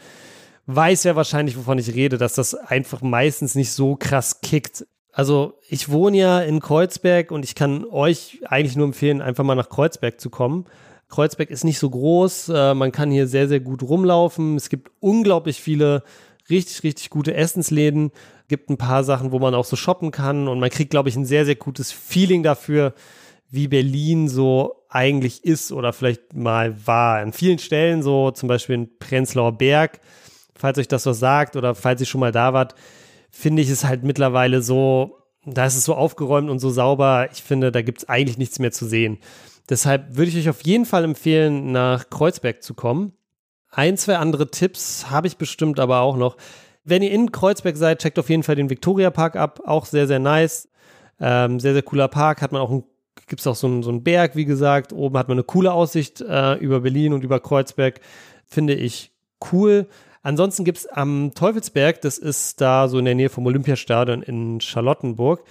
weiß 0.67 1.05
ja 1.05 1.17
wahrscheinlich, 1.17 1.57
wovon 1.57 1.79
ich 1.79 1.95
rede, 1.95 2.19
dass 2.19 2.35
das 2.35 2.55
einfach 2.55 3.03
meistens 3.03 3.55
nicht 3.55 3.73
so 3.73 3.97
krass 3.97 4.41
kickt. 4.41 4.87
Also 5.13 5.59
ich 5.69 5.91
wohne 5.91 6.17
ja 6.17 6.41
in 6.41 6.61
Kreuzberg 6.61 7.31
und 7.31 7.45
ich 7.45 7.55
kann 7.55 7.85
euch 7.85 8.41
eigentlich 8.47 8.77
nur 8.77 8.87
empfehlen, 8.87 9.21
einfach 9.21 9.45
mal 9.45 9.55
nach 9.55 9.69
Kreuzberg 9.69 10.21
zu 10.21 10.31
kommen. 10.31 10.65
Kreuzberg 11.09 11.51
ist 11.51 11.65
nicht 11.65 11.79
so 11.79 11.91
groß, 11.91 12.49
äh, 12.49 12.75
man 12.75 12.93
kann 12.93 13.11
hier 13.11 13.27
sehr, 13.27 13.47
sehr 13.47 13.61
gut 13.61 13.83
rumlaufen. 13.83 14.57
Es 14.57 14.71
gibt 14.71 14.91
unglaublich 15.01 15.61
viele 15.61 16.03
richtig, 16.49 16.83
richtig 16.83 17.11
gute 17.11 17.35
Essensläden 17.35 18.13
gibt 18.49 18.69
ein 18.69 18.77
paar 18.77 19.03
Sachen, 19.03 19.33
wo 19.33 19.39
man 19.39 19.55
auch 19.55 19.65
so 19.65 19.77
shoppen 19.77 20.11
kann 20.11 20.47
und 20.47 20.61
man 20.61 20.69
kriegt, 20.69 20.91
glaube 20.91 21.09
ich, 21.09 21.17
ein 21.17 21.25
sehr, 21.25 21.47
sehr 21.47 21.55
gutes 21.55 21.91
Feeling 21.91 22.43
dafür, 22.43 22.93
wie 23.49 23.67
Berlin 23.67 24.29
so 24.29 24.82
eigentlich 24.95 25.45
ist 25.45 25.73
oder 25.73 25.93
vielleicht 25.93 26.35
mal 26.35 26.87
war. 26.87 27.19
An 27.19 27.33
vielen 27.33 27.59
Stellen, 27.59 28.03
so 28.03 28.31
zum 28.31 28.49
Beispiel 28.49 28.75
in 28.75 28.99
Prenzlauer 28.99 29.53
Berg, 29.53 30.01
falls 30.55 30.79
euch 30.79 30.89
das 30.89 31.07
was 31.07 31.19
sagt 31.19 31.57
oder 31.57 31.75
falls 31.75 32.01
ihr 32.01 32.07
schon 32.07 32.21
mal 32.21 32.33
da 32.33 32.53
wart, 32.53 32.75
finde 33.31 33.63
ich 33.63 33.71
es 33.71 33.85
halt 33.85 34.05
mittlerweile 34.05 34.63
so, 34.63 35.19
da 35.45 35.65
ist 35.65 35.77
es 35.77 35.85
so 35.85 35.95
aufgeräumt 35.95 36.51
und 36.51 36.59
so 36.59 36.71
sauber. 36.71 37.29
Ich 37.33 37.43
finde, 37.43 37.73
da 37.73 37.83
gibt 37.83 37.99
es 37.99 38.09
eigentlich 38.09 38.39
nichts 38.39 38.59
mehr 38.59 38.73
zu 38.73 38.87
sehen. 38.87 39.19
Deshalb 39.69 40.17
würde 40.17 40.31
ich 40.31 40.37
euch 40.37 40.49
auf 40.51 40.63
jeden 40.63 40.85
Fall 40.85 41.05
empfehlen, 41.05 41.73
nach 41.73 42.11
Kreuzberg 42.11 42.63
zu 42.63 42.75
kommen. 42.75 43.13
Ein, 43.71 43.97
zwei 43.97 44.19
andere 44.19 44.51
Tipps 44.51 45.11
habe 45.11 45.27
ich 45.27 45.39
bestimmt 45.39 45.81
aber 45.81 46.01
auch 46.01 46.17
noch. 46.17 46.37
Wenn 46.85 47.03
ihr 47.03 47.11
in 47.11 47.33
Kreuzberg 47.33 47.77
seid, 47.77 48.01
checkt 48.01 48.19
auf 48.19 48.29
jeden 48.29 48.43
Fall 48.43 48.57
den 48.57 48.69
Victoria 48.69 49.11
Park 49.11 49.37
ab. 49.37 49.61
Auch 49.65 49.87
sehr, 49.87 50.07
sehr 50.07 50.19
nice. 50.19 50.69
Ähm, 51.21 51.59
sehr, 51.59 51.73
sehr 51.73 51.83
cooler 51.83 52.09
Park. 52.09 52.43
Hat 52.43 52.53
man 52.53 52.61
auch 52.61 52.71
ein 52.71 52.85
gibt 53.27 53.41
es 53.41 53.47
auch 53.47 53.57
so 53.57 53.67
einen, 53.67 53.83
so 53.83 53.91
einen 53.91 54.03
Berg, 54.03 54.37
wie 54.37 54.45
gesagt. 54.45 54.93
Oben 54.93 55.17
hat 55.19 55.29
man 55.29 55.37
eine 55.37 55.45
coole 55.45 55.73
Aussicht 55.73 56.21
äh, 56.21 56.55
über 56.55 56.81
Berlin 56.81 57.13
und 57.13 57.25
über 57.25 57.41
Kreuzberg. 57.41 58.01
Finde 58.47 58.75
ich 58.75 59.13
cool. 59.53 59.89
Ansonsten 60.23 60.65
gibt 60.65 60.79
es 60.79 60.87
am 60.87 61.33
Teufelsberg, 61.35 62.01
das 62.01 62.17
ist 62.17 62.61
da 62.61 62.89
so 62.89 62.99
in 62.99 63.05
der 63.05 63.15
Nähe 63.15 63.29
vom 63.29 63.45
Olympiastadion 63.47 64.23
in 64.23 64.61
Charlottenburg, 64.61 65.43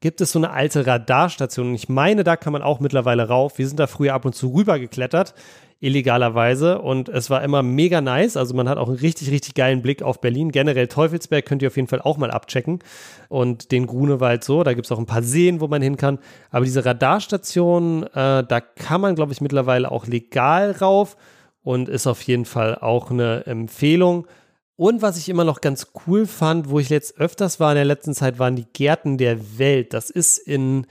gibt 0.00 0.20
es 0.20 0.32
so 0.32 0.38
eine 0.38 0.50
alte 0.50 0.86
Radarstation. 0.86 1.68
Und 1.68 1.74
ich 1.74 1.88
meine, 1.88 2.24
da 2.24 2.36
kann 2.36 2.52
man 2.52 2.62
auch 2.62 2.78
mittlerweile 2.78 3.26
rauf. 3.28 3.58
Wir 3.58 3.66
sind 3.66 3.80
da 3.80 3.86
früher 3.86 4.14
ab 4.14 4.26
und 4.26 4.34
zu 4.34 4.52
rüber 4.52 4.78
geklettert 4.78 5.34
illegalerweise 5.80 6.80
und 6.80 7.08
es 7.08 7.30
war 7.30 7.42
immer 7.42 7.62
mega 7.62 8.00
nice. 8.00 8.36
Also 8.36 8.54
man 8.54 8.68
hat 8.68 8.78
auch 8.78 8.88
einen 8.88 8.98
richtig, 8.98 9.30
richtig 9.30 9.54
geilen 9.54 9.80
Blick 9.80 10.02
auf 10.02 10.20
Berlin. 10.20 10.50
Generell 10.50 10.88
Teufelsberg 10.88 11.46
könnt 11.46 11.62
ihr 11.62 11.68
auf 11.68 11.76
jeden 11.76 11.86
Fall 11.86 12.00
auch 12.00 12.16
mal 12.16 12.32
abchecken 12.32 12.80
und 13.28 13.70
den 13.70 13.86
Grunewald 13.86 14.42
so. 14.42 14.64
Da 14.64 14.74
gibt 14.74 14.86
es 14.86 14.92
auch 14.92 14.98
ein 14.98 15.06
paar 15.06 15.22
Seen, 15.22 15.60
wo 15.60 15.68
man 15.68 15.80
hin 15.80 15.96
kann. 15.96 16.18
Aber 16.50 16.64
diese 16.64 16.84
Radarstation, 16.84 18.02
äh, 18.02 18.44
da 18.44 18.60
kann 18.60 19.00
man, 19.00 19.14
glaube 19.14 19.32
ich, 19.32 19.40
mittlerweile 19.40 19.92
auch 19.92 20.06
legal 20.06 20.72
rauf 20.72 21.16
und 21.62 21.88
ist 21.88 22.08
auf 22.08 22.22
jeden 22.22 22.44
Fall 22.44 22.76
auch 22.76 23.10
eine 23.10 23.46
Empfehlung. 23.46 24.26
Und 24.74 25.00
was 25.00 25.16
ich 25.16 25.28
immer 25.28 25.44
noch 25.44 25.60
ganz 25.60 25.88
cool 26.06 26.26
fand, 26.26 26.70
wo 26.70 26.80
ich 26.80 26.88
jetzt 26.88 27.18
öfters 27.18 27.60
war 27.60 27.70
in 27.70 27.76
der 27.76 27.84
letzten 27.84 28.14
Zeit, 28.14 28.40
waren 28.40 28.56
die 28.56 28.66
Gärten 28.72 29.16
der 29.16 29.58
Welt. 29.58 29.92
Das 29.92 30.10
ist 30.10 30.38
in 30.38 30.86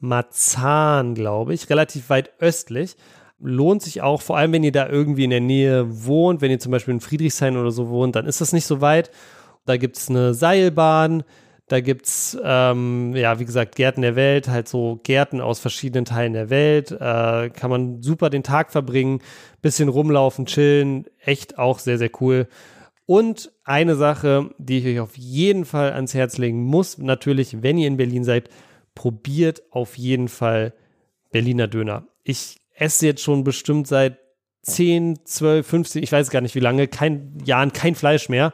Marzahn, 0.00 1.14
glaube 1.14 1.54
ich, 1.54 1.68
relativ 1.70 2.08
weit 2.08 2.30
östlich 2.38 2.96
lohnt 3.40 3.82
sich 3.82 4.02
auch, 4.02 4.20
vor 4.22 4.36
allem 4.36 4.52
wenn 4.52 4.64
ihr 4.64 4.72
da 4.72 4.88
irgendwie 4.88 5.24
in 5.24 5.30
der 5.30 5.40
Nähe 5.40 5.86
wohnt, 6.06 6.40
wenn 6.40 6.50
ihr 6.50 6.58
zum 6.58 6.72
Beispiel 6.72 6.94
in 6.94 7.00
Friedrichshain 7.00 7.56
oder 7.56 7.70
so 7.70 7.88
wohnt, 7.88 8.16
dann 8.16 8.26
ist 8.26 8.40
das 8.40 8.52
nicht 8.52 8.66
so 8.66 8.80
weit. 8.80 9.10
Da 9.64 9.76
gibt 9.76 9.96
es 9.96 10.08
eine 10.08 10.34
Seilbahn, 10.34 11.24
Da 11.68 11.80
gibt's 11.80 12.36
ähm, 12.42 13.14
ja, 13.14 13.38
wie 13.38 13.44
gesagt, 13.44 13.76
Gärten 13.76 14.00
der 14.00 14.16
Welt, 14.16 14.48
halt 14.48 14.68
so 14.68 15.00
Gärten 15.02 15.42
aus 15.42 15.60
verschiedenen 15.60 16.06
Teilen 16.06 16.32
der 16.32 16.48
Welt. 16.48 16.90
Äh, 16.92 17.50
kann 17.50 17.70
man 17.70 18.02
super 18.02 18.30
den 18.30 18.42
Tag 18.42 18.72
verbringen, 18.72 19.20
bisschen 19.60 19.90
rumlaufen, 19.90 20.46
chillen. 20.46 21.04
Echt 21.20 21.58
auch 21.58 21.78
sehr, 21.78 21.98
sehr 21.98 22.10
cool. 22.20 22.48
Und 23.04 23.52
eine 23.64 23.96
Sache, 23.96 24.50
die 24.58 24.78
ich 24.78 24.86
euch 24.86 25.00
auf 25.00 25.16
jeden 25.16 25.66
Fall 25.66 25.92
ans 25.92 26.14
Herz 26.14 26.38
legen 26.38 26.62
muss, 26.62 26.98
natürlich, 26.98 27.62
wenn 27.62 27.78
ihr 27.78 27.88
in 27.88 27.96
Berlin 27.98 28.24
seid, 28.24 28.48
probiert 28.94 29.62
auf 29.70 29.98
jeden 29.98 30.28
Fall 30.28 30.72
Berliner 31.30 31.68
Döner. 31.68 32.06
Ich 32.24 32.60
esse 32.80 33.06
jetzt 33.06 33.22
schon 33.22 33.44
bestimmt 33.44 33.86
seit 33.86 34.18
10, 34.62 35.24
12, 35.24 35.66
15, 35.66 36.02
ich 36.02 36.12
weiß 36.12 36.30
gar 36.30 36.40
nicht 36.40 36.54
wie 36.54 36.60
lange, 36.60 36.88
kein 36.88 37.38
Jahren 37.44 37.72
kein 37.72 37.94
Fleisch 37.94 38.28
mehr. 38.28 38.52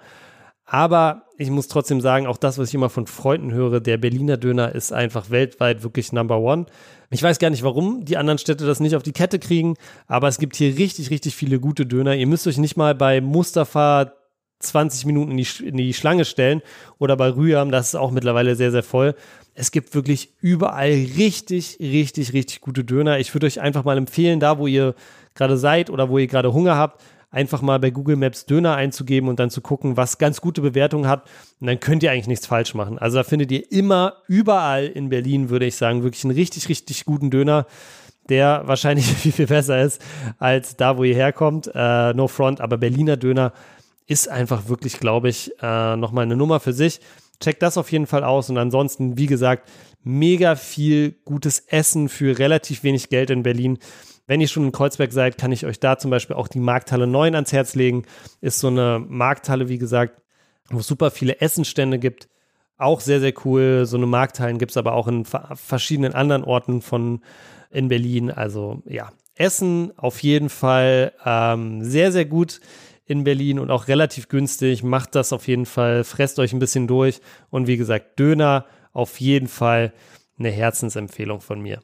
Aber 0.66 1.24
ich 1.36 1.50
muss 1.50 1.68
trotzdem 1.68 2.00
sagen, 2.00 2.26
auch 2.26 2.38
das, 2.38 2.58
was 2.58 2.68
ich 2.68 2.74
immer 2.74 2.88
von 2.88 3.06
Freunden 3.06 3.52
höre, 3.52 3.80
der 3.80 3.98
Berliner 3.98 4.36
Döner 4.36 4.74
ist 4.74 4.92
einfach 4.92 5.30
weltweit 5.30 5.82
wirklich 5.82 6.12
Number 6.12 6.38
One. 6.38 6.66
Ich 7.10 7.22
weiß 7.22 7.38
gar 7.38 7.50
nicht, 7.50 7.62
warum 7.62 8.04
die 8.04 8.16
anderen 8.16 8.38
Städte 8.38 8.64
das 8.64 8.80
nicht 8.80 8.96
auf 8.96 9.02
die 9.02 9.12
Kette 9.12 9.38
kriegen, 9.38 9.74
aber 10.06 10.28
es 10.28 10.38
gibt 10.38 10.56
hier 10.56 10.78
richtig, 10.78 11.10
richtig 11.10 11.34
viele 11.36 11.60
gute 11.60 11.86
Döner. 11.86 12.14
Ihr 12.14 12.26
müsst 12.26 12.46
euch 12.46 12.58
nicht 12.58 12.76
mal 12.76 12.94
bei 12.94 13.20
Mustafa 13.20 14.12
20 14.64 15.06
Minuten 15.06 15.32
in 15.32 15.36
die, 15.36 15.66
in 15.66 15.76
die 15.76 15.94
Schlange 15.94 16.24
stellen 16.24 16.62
oder 16.98 17.16
bei 17.16 17.30
Rüham, 17.30 17.70
das 17.70 17.88
ist 17.88 17.94
auch 17.94 18.10
mittlerweile 18.10 18.56
sehr, 18.56 18.70
sehr 18.70 18.82
voll. 18.82 19.14
Es 19.54 19.70
gibt 19.70 19.94
wirklich 19.94 20.32
überall 20.40 20.90
richtig, 20.90 21.78
richtig, 21.80 22.32
richtig 22.32 22.60
gute 22.60 22.84
Döner. 22.84 23.18
Ich 23.20 23.32
würde 23.34 23.46
euch 23.46 23.60
einfach 23.60 23.84
mal 23.84 23.96
empfehlen, 23.96 24.40
da 24.40 24.58
wo 24.58 24.66
ihr 24.66 24.94
gerade 25.34 25.56
seid 25.56 25.90
oder 25.90 26.08
wo 26.08 26.18
ihr 26.18 26.26
gerade 26.26 26.52
Hunger 26.52 26.76
habt, 26.76 27.02
einfach 27.34 27.62
mal 27.62 27.78
bei 27.78 27.90
Google 27.90 28.16
Maps 28.16 28.46
Döner 28.46 28.76
einzugeben 28.76 29.28
und 29.28 29.38
dann 29.40 29.50
zu 29.50 29.60
gucken, 29.60 29.96
was 29.96 30.18
ganz 30.18 30.40
gute 30.40 30.60
Bewertungen 30.60 31.08
hat. 31.08 31.28
Und 31.60 31.66
dann 31.66 31.80
könnt 31.80 32.02
ihr 32.02 32.12
eigentlich 32.12 32.28
nichts 32.28 32.46
falsch 32.46 32.74
machen. 32.74 32.98
Also 32.98 33.18
da 33.18 33.24
findet 33.24 33.50
ihr 33.50 33.70
immer 33.72 34.14
überall 34.28 34.86
in 34.86 35.08
Berlin, 35.08 35.50
würde 35.50 35.66
ich 35.66 35.76
sagen, 35.76 36.02
wirklich 36.04 36.24
einen 36.24 36.34
richtig, 36.34 36.68
richtig 36.68 37.04
guten 37.04 37.30
Döner, 37.30 37.66
der 38.28 38.62
wahrscheinlich 38.66 39.06
viel, 39.16 39.32
viel 39.32 39.46
besser 39.46 39.82
ist 39.82 40.00
als 40.38 40.76
da, 40.76 40.96
wo 40.96 41.04
ihr 41.04 41.14
herkommt. 41.14 41.70
Äh, 41.74 42.14
no 42.14 42.28
front, 42.28 42.60
aber 42.60 42.78
Berliner 42.78 43.16
Döner 43.16 43.52
ist 44.06 44.28
einfach 44.28 44.68
wirklich, 44.68 45.00
glaube 45.00 45.28
ich, 45.28 45.52
äh, 45.62 45.96
nochmal 45.96 46.24
eine 46.24 46.36
Nummer 46.36 46.60
für 46.60 46.72
sich. 46.72 47.00
Checkt 47.40 47.62
das 47.62 47.78
auf 47.78 47.90
jeden 47.90 48.06
Fall 48.06 48.24
aus. 48.24 48.50
Und 48.50 48.58
ansonsten, 48.58 49.16
wie 49.16 49.26
gesagt, 49.26 49.68
mega 50.02 50.56
viel 50.56 51.12
gutes 51.24 51.60
Essen 51.60 52.08
für 52.08 52.38
relativ 52.38 52.82
wenig 52.82 53.08
Geld 53.08 53.30
in 53.30 53.42
Berlin. 53.42 53.78
Wenn 54.26 54.40
ihr 54.40 54.48
schon 54.48 54.64
in 54.64 54.72
Kreuzberg 54.72 55.12
seid, 55.12 55.38
kann 55.38 55.52
ich 55.52 55.66
euch 55.66 55.80
da 55.80 55.98
zum 55.98 56.10
Beispiel 56.10 56.36
auch 56.36 56.48
die 56.48 56.60
Markthalle 56.60 57.06
9 57.06 57.34
ans 57.34 57.52
Herz 57.52 57.74
legen. 57.74 58.04
Ist 58.40 58.60
so 58.60 58.68
eine 58.68 59.04
Markthalle, 59.06 59.68
wie 59.68 59.78
gesagt, 59.78 60.20
wo 60.70 60.78
es 60.78 60.86
super 60.86 61.10
viele 61.10 61.40
Essenstände 61.40 61.98
gibt. 61.98 62.28
Auch 62.76 63.00
sehr, 63.00 63.20
sehr 63.20 63.34
cool. 63.44 63.84
So 63.86 63.96
eine 63.96 64.06
Markthallen 64.06 64.58
gibt 64.58 64.72
es 64.72 64.76
aber 64.76 64.94
auch 64.94 65.08
in 65.08 65.24
verschiedenen 65.24 66.14
anderen 66.14 66.44
Orten 66.44 66.82
von 66.82 67.22
in 67.70 67.88
Berlin. 67.88 68.30
Also 68.30 68.82
ja, 68.86 69.10
Essen 69.34 69.92
auf 69.96 70.22
jeden 70.22 70.48
Fall 70.48 71.12
ähm, 71.24 71.82
sehr, 71.82 72.12
sehr 72.12 72.24
gut 72.24 72.60
in 73.06 73.24
Berlin 73.24 73.58
und 73.58 73.70
auch 73.70 73.88
relativ 73.88 74.28
günstig. 74.28 74.82
Macht 74.82 75.14
das 75.14 75.32
auf 75.32 75.48
jeden 75.48 75.66
Fall, 75.66 76.04
fresst 76.04 76.38
euch 76.38 76.52
ein 76.52 76.58
bisschen 76.58 76.86
durch. 76.86 77.20
Und 77.50 77.66
wie 77.66 77.76
gesagt, 77.76 78.18
Döner 78.18 78.66
auf 78.92 79.20
jeden 79.20 79.48
Fall 79.48 79.92
eine 80.38 80.50
Herzensempfehlung 80.50 81.40
von 81.40 81.60
mir. 81.60 81.80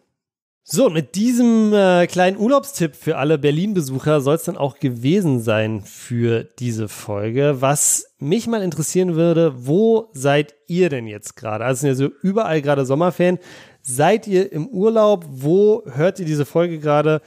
So, 0.63 0.89
mit 0.89 1.17
diesem 1.17 1.73
äh, 1.73 2.07
kleinen 2.07 2.37
Urlaubstipp 2.37 2.95
für 2.95 3.17
alle 3.17 3.39
Berlin-Besucher 3.39 4.21
soll 4.21 4.37
es 4.37 4.45
dann 4.45 4.57
auch 4.57 4.79
gewesen 4.79 5.41
sein 5.41 5.83
für 5.83 6.45
diese 6.45 6.89
Folge. 6.89 7.57
Was 7.59 8.15
mich 8.19 8.47
mal 8.47 8.63
interessieren 8.63 9.17
würde, 9.17 9.67
wo 9.67 10.11
seid 10.13 10.55
ihr 10.69 10.89
denn 10.89 11.09
jetzt 11.09 11.35
gerade? 11.35 11.65
Also 11.65 11.81
sind 11.81 11.89
ja 11.89 11.95
so 11.97 12.11
überall 12.23 12.63
gerade 12.63 12.87
Sommerferien. 12.87 13.39
Seid 13.83 14.29
ihr 14.29 14.53
im 14.53 14.69
Urlaub? 14.69 15.25
Wo 15.29 15.83
hört 15.87 16.21
ihr 16.21 16.27
diese 16.27 16.45
Folge 16.45 16.79
gerade? 16.79 17.21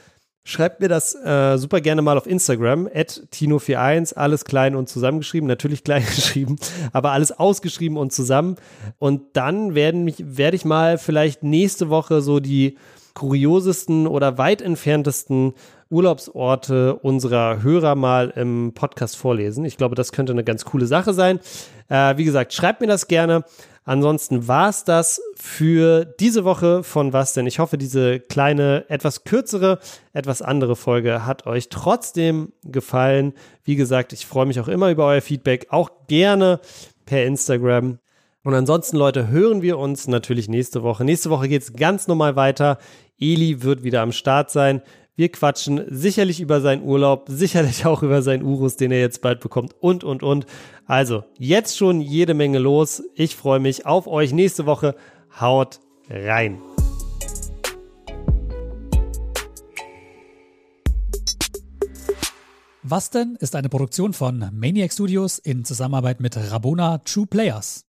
Schreibt 0.46 0.80
mir 0.80 0.88
das 0.88 1.14
äh, 1.14 1.56
super 1.56 1.80
gerne 1.80 2.02
mal 2.02 2.18
auf 2.18 2.26
Instagram, 2.26 2.86
at 2.94 3.22
Tino41, 3.32 4.14
alles 4.14 4.44
klein 4.44 4.76
und 4.76 4.90
zusammengeschrieben, 4.90 5.48
natürlich 5.48 5.84
klein 5.84 6.04
geschrieben, 6.04 6.56
aber 6.92 7.12
alles 7.12 7.32
ausgeschrieben 7.32 7.96
und 7.96 8.12
zusammen. 8.12 8.56
Und 8.98 9.22
dann 9.32 9.74
werden 9.74 10.04
mich, 10.04 10.16
werde 10.18 10.56
ich 10.56 10.66
mal 10.66 10.98
vielleicht 10.98 11.42
nächste 11.42 11.88
Woche 11.88 12.20
so 12.20 12.40
die 12.40 12.76
kuriosesten 13.14 14.06
oder 14.06 14.36
weit 14.36 14.60
entferntesten 14.60 15.54
Urlaubsorte 15.90 16.96
unserer 16.96 17.62
Hörer 17.62 17.94
mal 17.94 18.32
im 18.36 18.72
Podcast 18.74 19.16
vorlesen. 19.16 19.64
Ich 19.64 19.76
glaube, 19.76 19.94
das 19.94 20.12
könnte 20.12 20.32
eine 20.32 20.44
ganz 20.44 20.64
coole 20.64 20.86
Sache 20.86 21.14
sein. 21.14 21.40
Äh, 21.88 22.16
wie 22.16 22.24
gesagt, 22.24 22.52
schreibt 22.52 22.80
mir 22.80 22.86
das 22.86 23.08
gerne. 23.08 23.44
Ansonsten 23.86 24.48
war 24.48 24.70
es 24.70 24.84
das 24.84 25.20
für 25.36 26.06
diese 26.06 26.44
Woche 26.44 26.82
von 26.82 27.12
was 27.12 27.34
denn? 27.34 27.46
Ich 27.46 27.58
hoffe, 27.58 27.76
diese 27.76 28.18
kleine, 28.18 28.86
etwas 28.88 29.24
kürzere, 29.24 29.78
etwas 30.14 30.40
andere 30.40 30.74
Folge 30.74 31.26
hat 31.26 31.46
euch 31.46 31.68
trotzdem 31.68 32.52
gefallen. 32.62 33.34
Wie 33.62 33.76
gesagt, 33.76 34.14
ich 34.14 34.24
freue 34.24 34.46
mich 34.46 34.58
auch 34.58 34.68
immer 34.68 34.90
über 34.90 35.06
euer 35.06 35.20
Feedback, 35.20 35.66
auch 35.68 35.90
gerne 36.08 36.60
per 37.04 37.26
Instagram. 37.26 37.98
Und 38.42 38.54
ansonsten, 38.54 38.96
Leute, 38.96 39.28
hören 39.28 39.60
wir 39.60 39.78
uns 39.78 40.08
natürlich 40.08 40.48
nächste 40.48 40.82
Woche. 40.82 41.04
Nächste 41.04 41.28
Woche 41.28 41.48
geht 41.48 41.62
es 41.62 41.74
ganz 41.74 42.08
normal 42.08 42.36
weiter. 42.36 42.78
Eli 43.18 43.62
wird 43.62 43.82
wieder 43.84 44.00
am 44.00 44.12
Start 44.12 44.50
sein. 44.50 44.80
Wir 45.16 45.28
quatschen 45.30 45.84
sicherlich 45.90 46.40
über 46.40 46.60
seinen 46.60 46.82
Urlaub, 46.82 47.26
sicherlich 47.28 47.86
auch 47.86 48.02
über 48.02 48.20
seinen 48.20 48.42
Urus, 48.42 48.76
den 48.76 48.90
er 48.90 48.98
jetzt 48.98 49.22
bald 49.22 49.38
bekommt 49.38 49.72
und, 49.78 50.02
und, 50.02 50.24
und. 50.24 50.44
Also, 50.86 51.22
jetzt 51.38 51.76
schon 51.76 52.00
jede 52.00 52.34
Menge 52.34 52.58
los. 52.58 53.00
Ich 53.14 53.36
freue 53.36 53.60
mich 53.60 53.86
auf 53.86 54.08
euch 54.08 54.32
nächste 54.32 54.66
Woche. 54.66 54.96
Haut 55.40 55.78
rein. 56.10 56.60
Was 62.82 63.10
denn 63.10 63.36
ist 63.38 63.54
eine 63.54 63.68
Produktion 63.68 64.12
von 64.12 64.50
Maniac 64.52 64.92
Studios 64.92 65.38
in 65.38 65.64
Zusammenarbeit 65.64 66.20
mit 66.20 66.36
Rabona 66.36 66.98
True 66.98 67.26
Players. 67.26 67.83